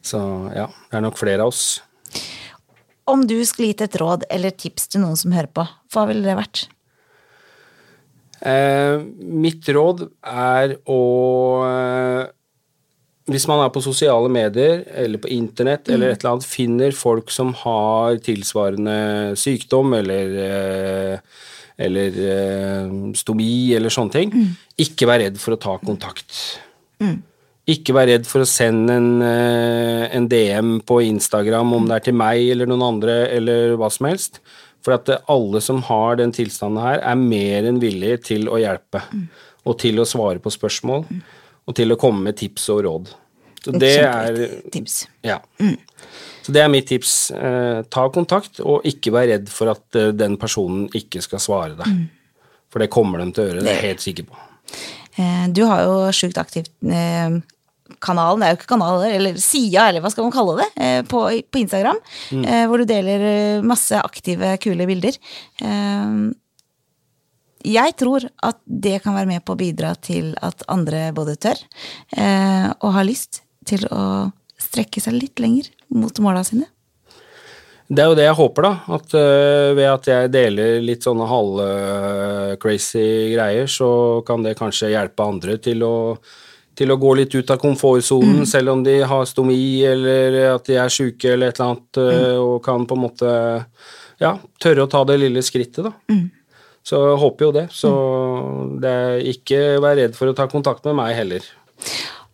Så 0.00 0.20
ja, 0.54 0.68
det 0.68 0.96
er 0.96 1.02
nok 1.02 1.18
flere 1.18 1.42
av 1.42 1.48
oss. 1.48 1.80
Om 3.10 3.26
du 3.26 3.44
skulle 3.44 3.72
gitt 3.72 3.82
et 3.82 3.96
råd 3.98 4.28
eller 4.30 4.50
tips 4.54 4.86
til 4.92 5.02
noen 5.02 5.16
som 5.16 5.32
hører 5.34 5.50
på, 5.50 5.66
hva 5.66 6.06
ville 6.06 6.22
det 6.22 6.38
vært? 6.38 6.68
Eh, 8.46 9.02
mitt 9.18 9.66
råd 9.66 10.04
er 10.22 10.76
å 10.86 11.02
eh, 11.66 12.24
Hvis 13.28 13.44
man 13.50 13.60
er 13.60 13.72
på 13.72 13.82
sosiale 13.84 14.30
medier 14.32 14.86
eller 14.96 15.20
på 15.20 15.28
internett 15.34 15.90
eller 15.92 16.14
et 16.14 16.22
eller 16.22 16.38
annet, 16.38 16.48
finner 16.48 16.96
folk 16.96 17.32
som 17.34 17.52
har 17.60 18.16
tilsvarende 18.24 19.36
sykdom 19.36 19.92
eller 19.98 20.38
eh, 20.46 21.34
eller 21.78 22.16
eh, 22.26 22.94
stomi 23.14 23.70
eller 23.76 23.92
sånne 23.94 24.14
ting, 24.14 24.32
ikke 24.80 25.06
vær 25.06 25.22
redd 25.22 25.36
for 25.38 25.54
å 25.54 25.60
ta 25.62 25.76
kontakt. 25.78 26.32
Ikke 27.68 27.94
vær 27.94 28.08
redd 28.10 28.26
for 28.26 28.42
å 28.42 28.48
sende 28.48 28.96
en, 28.96 29.10
eh, 29.22 30.08
en 30.16 30.26
DM 30.30 30.78
på 30.88 31.02
Instagram, 31.04 31.74
om 31.76 31.86
det 31.86 31.98
er 31.98 32.06
til 32.08 32.16
meg 32.18 32.48
eller 32.50 32.66
noen 32.70 32.86
andre, 32.94 33.18
eller 33.36 33.76
hva 33.78 33.90
som 33.92 34.08
helst. 34.08 34.40
For 34.82 34.96
at 34.96 35.10
alle 35.28 35.60
som 35.60 35.82
har 35.86 36.16
den 36.16 36.32
tilstanden 36.32 36.82
her, 36.82 37.02
er 37.02 37.14
mer 37.20 37.68
enn 37.68 37.80
villige 37.82 38.22
til 38.32 38.48
å 38.48 38.58
hjelpe. 38.62 39.02
Og 39.68 39.78
til 39.78 40.00
å 40.00 40.08
svare 40.08 40.40
på 40.40 40.50
spørsmål. 40.54 41.04
Og 41.68 41.76
til 41.76 41.92
å 41.92 41.98
komme 42.00 42.30
med 42.30 42.38
tips 42.40 42.70
og 42.72 42.84
råd. 42.86 43.10
Så 43.64 43.74
det 43.76 43.94
er 44.00 44.38
tips. 44.72 45.02
Ja. 45.26 45.40
Så 46.46 46.54
det 46.56 46.62
er 46.64 46.70
mitt 46.72 46.86
tips. 46.88 47.30
Eh, 47.36 47.82
ta 47.92 48.06
kontakt, 48.14 48.62
og 48.64 48.86
ikke 48.88 49.12
vær 49.12 49.28
redd 49.28 49.50
for 49.52 49.68
at 49.74 49.98
eh, 49.98 50.14
den 50.16 50.38
personen 50.40 50.86
ikke 50.96 51.20
skal 51.20 51.42
svare 51.44 51.76
deg. 51.76 52.06
For 52.72 52.80
det 52.80 52.88
kommer 52.92 53.20
de 53.20 53.28
til 53.36 53.44
å 53.44 53.50
gjøre, 53.50 53.66
det 53.66 53.72
er 53.74 53.78
jeg 53.82 53.90
helt 53.90 54.06
sikker 54.06 54.28
på. 54.30 54.40
Eh, 55.20 55.44
Du 55.52 55.66
har 55.68 55.84
jo 55.84 56.00
sjukt 56.16 56.40
aktivt 56.40 56.72
kanalen, 58.04 58.40
det 58.40 58.46
er 58.46 58.52
jo 58.52 58.58
ikke 58.58 58.70
kanaler, 58.70 59.12
eller 59.16 59.38
sida, 59.40 59.86
eller 59.88 60.04
hva 60.04 60.10
skal 60.12 60.26
man 60.26 60.32
kalle 60.34 60.58
det, 60.60 60.88
på, 61.08 61.22
på 61.48 61.60
Instagram, 61.62 61.96
mm. 62.36 62.44
hvor 62.68 62.82
du 62.82 62.84
deler 62.86 63.24
masse 63.64 63.96
aktive, 63.96 64.50
kule 64.60 64.86
bilder. 64.86 65.16
Eh, 65.64 66.18
Jeg 67.66 67.94
tror 67.98 68.28
at 68.44 68.60
det 68.66 69.00
kan 69.02 69.16
være 69.16 69.30
med 69.30 69.44
på 69.44 69.56
å 69.56 69.58
bidra 69.58 69.94
til 69.98 70.34
at 70.44 70.62
andre 70.70 71.08
både 71.16 71.34
tør 71.42 71.58
eh, 72.14 72.68
og 72.78 72.92
har 72.94 73.06
lyst 73.08 73.42
til 73.68 73.84
å 73.90 74.30
strekke 74.58 75.02
seg 75.02 75.16
litt 75.18 75.42
lenger 75.42 75.70
mot 75.94 76.14
måla 76.22 76.44
sine. 76.46 76.68
Det 77.88 78.02
er 78.02 78.10
jo 78.10 78.16
det 78.18 78.26
jeg 78.26 78.36
håper, 78.36 78.66
da. 78.66 78.72
At 78.98 79.14
uh, 79.16 79.70
ved 79.76 79.86
at 79.88 80.08
jeg 80.10 80.32
deler 80.34 80.82
litt 80.84 81.06
sånne 81.06 81.28
halv-crazy 81.30 83.06
greier, 83.32 83.70
så 83.70 84.20
kan 84.28 84.44
det 84.44 84.58
kanskje 84.58 84.92
hjelpe 84.92 85.24
andre 85.24 85.56
til 85.64 85.86
å, 85.86 85.94
til 86.76 86.92
å 86.92 86.98
gå 87.00 87.14
litt 87.16 87.32
ut 87.38 87.54
av 87.54 87.60
komfortsonen, 87.62 88.44
selv 88.50 88.74
om 88.74 88.82
de 88.84 88.98
har 89.08 89.24
stomi 89.28 89.80
eller 89.88 90.36
at 90.50 90.68
de 90.68 90.76
er 90.76 90.92
sjuke 90.92 91.32
eller 91.32 91.48
et 91.48 91.56
eller 91.56 91.72
annet, 91.72 92.02
øh, 92.04 92.42
og 92.42 92.58
kan 92.66 92.84
på 92.84 92.98
en 92.98 93.04
måte 93.06 93.32
ja, 94.20 94.34
tørre 94.60 94.84
å 94.84 94.92
ta 94.92 95.06
det 95.08 95.16
lille 95.24 95.44
skrittet, 95.46 95.88
da. 95.88 95.94
Så 96.86 97.00
jeg 97.04 97.18
håper 97.20 97.48
jo 97.48 97.54
det. 97.56 97.66
Så 97.74 97.90
det 98.82 98.92
er 98.92 99.26
ikke 99.32 99.58
vær 99.84 99.98
redd 99.98 100.14
for 100.16 100.30
å 100.30 100.36
ta 100.36 100.48
kontakt 100.50 100.86
med 100.88 100.96
meg 101.00 101.16
heller. 101.18 101.44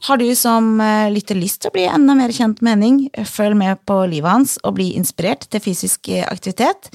Har 0.04 0.20
du 0.20 0.26
som 0.37 0.80
eh, 0.85 1.09
lytter 1.09 1.38
lyst 1.38 1.62
til 1.62 1.70
å 1.70 1.74
bli 1.78 1.87
enda 1.88 2.12
mer 2.18 2.33
kjent 2.35 2.59
med 2.61 2.74
Henning, 2.74 2.98
følg 3.24 3.57
med 3.57 3.80
på 3.88 4.02
livet 4.11 4.28
hans 4.28 4.59
og 4.61 4.76
bli 4.76 4.90
inspirert 4.98 5.46
til 5.48 5.62
fysisk 5.64 6.11
eh, 6.12 6.26
aktivitet. 6.28 6.90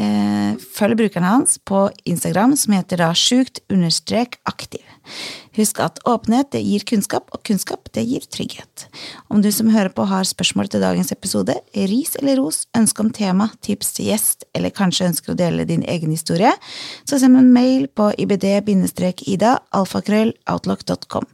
Eh, 0.00 0.56
Følg 0.72 0.96
brukeren 1.02 1.28
hans 1.28 1.58
på 1.60 1.90
Instagram, 2.08 2.54
som 2.56 2.72
heter 2.78 3.02
da 3.04 3.10
sjukt 3.12 3.60
understrek 3.68 4.38
aktiv. 4.48 4.80
Husk 5.54 5.78
at 5.84 6.00
åpenhet 6.08 6.50
det 6.54 6.62
gir 6.64 6.84
kunnskap, 6.88 7.28
og 7.34 7.42
kunnskap 7.46 7.90
det 7.94 8.04
gir 8.08 8.24
trygghet. 8.26 8.86
Om 9.30 9.42
du 9.44 9.50
som 9.54 9.70
hører 9.70 9.92
på 9.94 10.06
har 10.10 10.26
spørsmål 10.26 10.70
til 10.72 10.82
dagens 10.84 11.12
episode, 11.14 11.54
ris 11.74 12.16
eller 12.20 12.40
ros, 12.40 12.64
ønske 12.76 13.04
om 13.04 13.12
tema, 13.14 13.50
tips 13.62 13.94
til 13.96 14.10
gjest, 14.10 14.46
eller 14.54 14.74
kanskje 14.74 15.08
ønsker 15.10 15.34
å 15.34 15.38
dele 15.38 15.66
din 15.68 15.84
egen 15.86 16.12
historie, 16.14 16.52
så 17.06 17.20
send 17.22 17.38
en 17.38 17.52
mail 17.54 17.86
på 17.88 18.10
ibd-ida 18.18 19.54
alfakrølloutlook.com. 19.74 21.28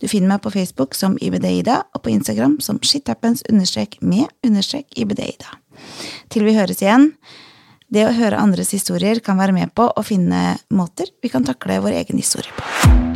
Du 0.00 0.08
finner 0.08 0.34
meg 0.34 0.44
på 0.44 0.54
Facebook 0.54 0.96
som 0.96 1.18
ibd-ida, 1.20 1.82
og 1.94 2.04
på 2.04 2.14
Instagram 2.14 2.60
som 2.64 2.80
shithappens 2.82 3.44
understrek 3.50 3.98
med 4.00 4.30
understrek 4.46 4.88
ibd-ida. 4.96 5.58
Til 6.32 6.46
vi 6.46 6.56
høres 6.56 6.82
igjen. 6.82 7.12
Det 7.86 8.02
å 8.02 8.14
høre 8.16 8.40
andres 8.42 8.72
historier 8.74 9.20
kan 9.22 9.38
være 9.38 9.54
med 9.54 9.74
på 9.76 9.86
å 9.86 10.06
finne 10.06 10.56
måter 10.74 11.12
vi 11.22 11.30
kan 11.30 11.46
takle 11.46 11.78
vår 11.84 12.00
egen 12.02 12.18
historie 12.18 12.50
på. 12.56 13.15